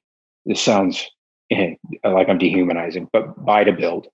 this 0.47 0.61
sounds 0.61 1.05
eh, 1.51 1.75
like 2.03 2.29
I'm 2.29 2.39
dehumanizing, 2.39 3.09
but 3.13 3.45
buy 3.45 3.63
to 3.63 3.73
build, 3.73 4.07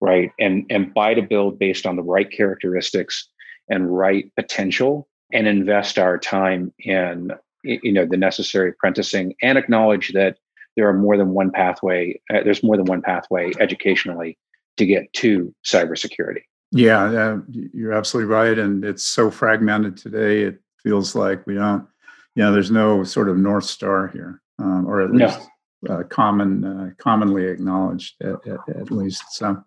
right? 0.00 0.30
And 0.38 0.64
and 0.70 0.94
buy 0.94 1.14
to 1.14 1.22
build 1.22 1.58
based 1.58 1.86
on 1.86 1.96
the 1.96 2.02
right 2.02 2.30
characteristics 2.30 3.28
and 3.68 3.94
right 3.94 4.30
potential, 4.36 5.08
and 5.32 5.48
invest 5.48 5.98
our 5.98 6.18
time 6.18 6.72
in 6.78 7.32
you 7.64 7.92
know 7.92 8.06
the 8.06 8.16
necessary 8.16 8.70
apprenticing, 8.70 9.34
and 9.42 9.58
acknowledge 9.58 10.12
that 10.12 10.36
there 10.76 10.88
are 10.88 10.94
more 10.94 11.16
than 11.16 11.30
one 11.30 11.50
pathway. 11.50 12.20
Uh, 12.32 12.44
there's 12.44 12.62
more 12.62 12.76
than 12.76 12.86
one 12.86 13.02
pathway 13.02 13.50
educationally 13.58 14.38
to 14.76 14.86
get 14.86 15.12
to 15.14 15.52
cybersecurity. 15.66 16.42
Yeah, 16.70 17.04
uh, 17.04 17.38
you're 17.48 17.94
absolutely 17.94 18.32
right, 18.32 18.58
and 18.58 18.84
it's 18.84 19.04
so 19.04 19.30
fragmented 19.30 19.96
today. 19.96 20.42
It 20.42 20.60
feels 20.82 21.14
like 21.14 21.46
we 21.46 21.54
don't, 21.54 21.86
you 22.34 22.42
know, 22.42 22.52
there's 22.52 22.70
no 22.70 23.04
sort 23.04 23.30
of 23.30 23.38
north 23.38 23.64
star 23.64 24.08
here, 24.08 24.42
um, 24.58 24.86
or 24.86 25.00
at 25.00 25.10
least 25.10 25.40
uh, 25.88 26.02
common, 26.04 26.64
uh, 26.64 26.90
commonly 26.98 27.46
acknowledged 27.46 28.16
at, 28.22 28.46
at, 28.46 28.76
at 28.76 28.90
least. 28.90 29.22
So, 29.32 29.62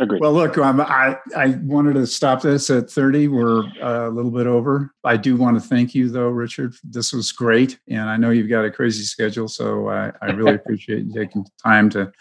Agreed. 0.00 0.20
Well, 0.20 0.32
look, 0.32 0.56
um, 0.58 0.80
I 0.80 1.16
I 1.36 1.58
wanted 1.62 1.94
to 1.94 2.06
stop 2.06 2.42
this 2.42 2.70
at 2.70 2.88
thirty. 2.88 3.26
We're 3.26 3.64
uh, 3.82 4.08
a 4.08 4.10
little 4.10 4.30
bit 4.30 4.46
over. 4.46 4.92
I 5.02 5.16
do 5.16 5.36
want 5.36 5.60
to 5.60 5.68
thank 5.68 5.92
you, 5.92 6.08
though, 6.08 6.28
Richard. 6.28 6.74
This 6.84 7.12
was 7.12 7.32
great, 7.32 7.80
and 7.88 8.02
I 8.02 8.16
know 8.16 8.30
you've 8.30 8.48
got 8.48 8.64
a 8.64 8.70
crazy 8.70 9.02
schedule, 9.02 9.48
so 9.48 9.88
I, 9.88 10.12
I 10.22 10.26
really 10.26 10.54
appreciate 10.54 11.04
you 11.06 11.12
taking 11.12 11.44
time 11.64 11.90
to 11.90 12.12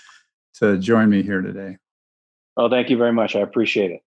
to 0.56 0.80
join 0.80 1.10
me 1.10 1.22
here 1.22 1.42
today. 1.42 1.78
Well, 2.56 2.70
thank 2.70 2.90
you 2.90 2.98
very 2.98 3.14
much. 3.14 3.36
I 3.36 3.42
appreciate 3.42 3.92
it. 3.92 4.02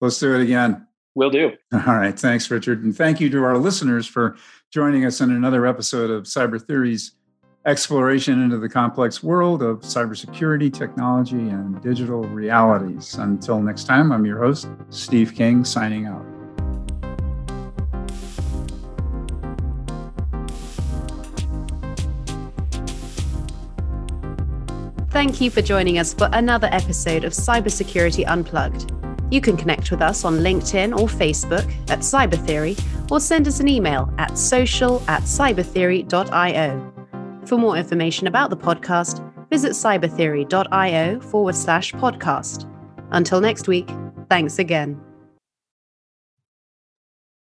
Let's 0.00 0.18
do 0.18 0.34
it 0.34 0.42
again. 0.42 0.88
Will 1.14 1.30
do. 1.30 1.52
All 1.72 1.80
right. 1.80 2.18
Thanks, 2.18 2.50
Richard. 2.50 2.82
And 2.82 2.96
thank 2.96 3.20
you 3.20 3.30
to 3.30 3.44
our 3.44 3.56
listeners 3.56 4.06
for 4.06 4.36
joining 4.72 5.04
us 5.04 5.20
in 5.20 5.30
another 5.30 5.64
episode 5.64 6.10
of 6.10 6.24
Cyber 6.24 6.60
Theories 6.60 7.12
exploration 7.64 8.42
into 8.42 8.58
the 8.58 8.68
complex 8.68 9.22
world 9.22 9.62
of 9.62 9.80
cybersecurity, 9.80 10.72
technology, 10.72 11.36
and 11.36 11.80
digital 11.82 12.22
realities. 12.24 13.14
Until 13.14 13.60
next 13.60 13.84
time, 13.84 14.10
I'm 14.10 14.26
your 14.26 14.38
host, 14.38 14.68
Steve 14.90 15.34
King, 15.34 15.64
signing 15.64 16.06
out. 16.06 16.26
Thank 25.10 25.40
you 25.40 25.50
for 25.50 25.62
joining 25.62 25.98
us 25.98 26.14
for 26.14 26.28
another 26.32 26.68
episode 26.72 27.22
of 27.24 27.32
Cybersecurity 27.32 28.24
Unplugged. 28.26 28.90
You 29.30 29.40
can 29.40 29.56
connect 29.56 29.90
with 29.90 30.02
us 30.02 30.24
on 30.24 30.38
LinkedIn 30.38 30.98
or 30.98 31.06
Facebook 31.06 31.70
at 31.90 32.00
Cyber 32.00 32.44
Theory 32.44 32.76
or 33.10 33.20
send 33.20 33.46
us 33.46 33.60
an 33.60 33.68
email 33.68 34.12
at 34.18 34.36
social 34.36 35.02
at 35.08 35.22
cybertheory.io. 35.22 36.91
For 37.52 37.58
more 37.58 37.76
information 37.76 38.26
about 38.26 38.48
the 38.48 38.56
podcast, 38.56 39.20
visit 39.50 39.72
cybertheory.io 39.72 41.20
forward 41.20 41.54
slash 41.54 41.92
podcast. 41.92 42.66
Until 43.10 43.42
next 43.42 43.68
week, 43.68 43.90
thanks 44.30 44.58
again. 44.58 44.98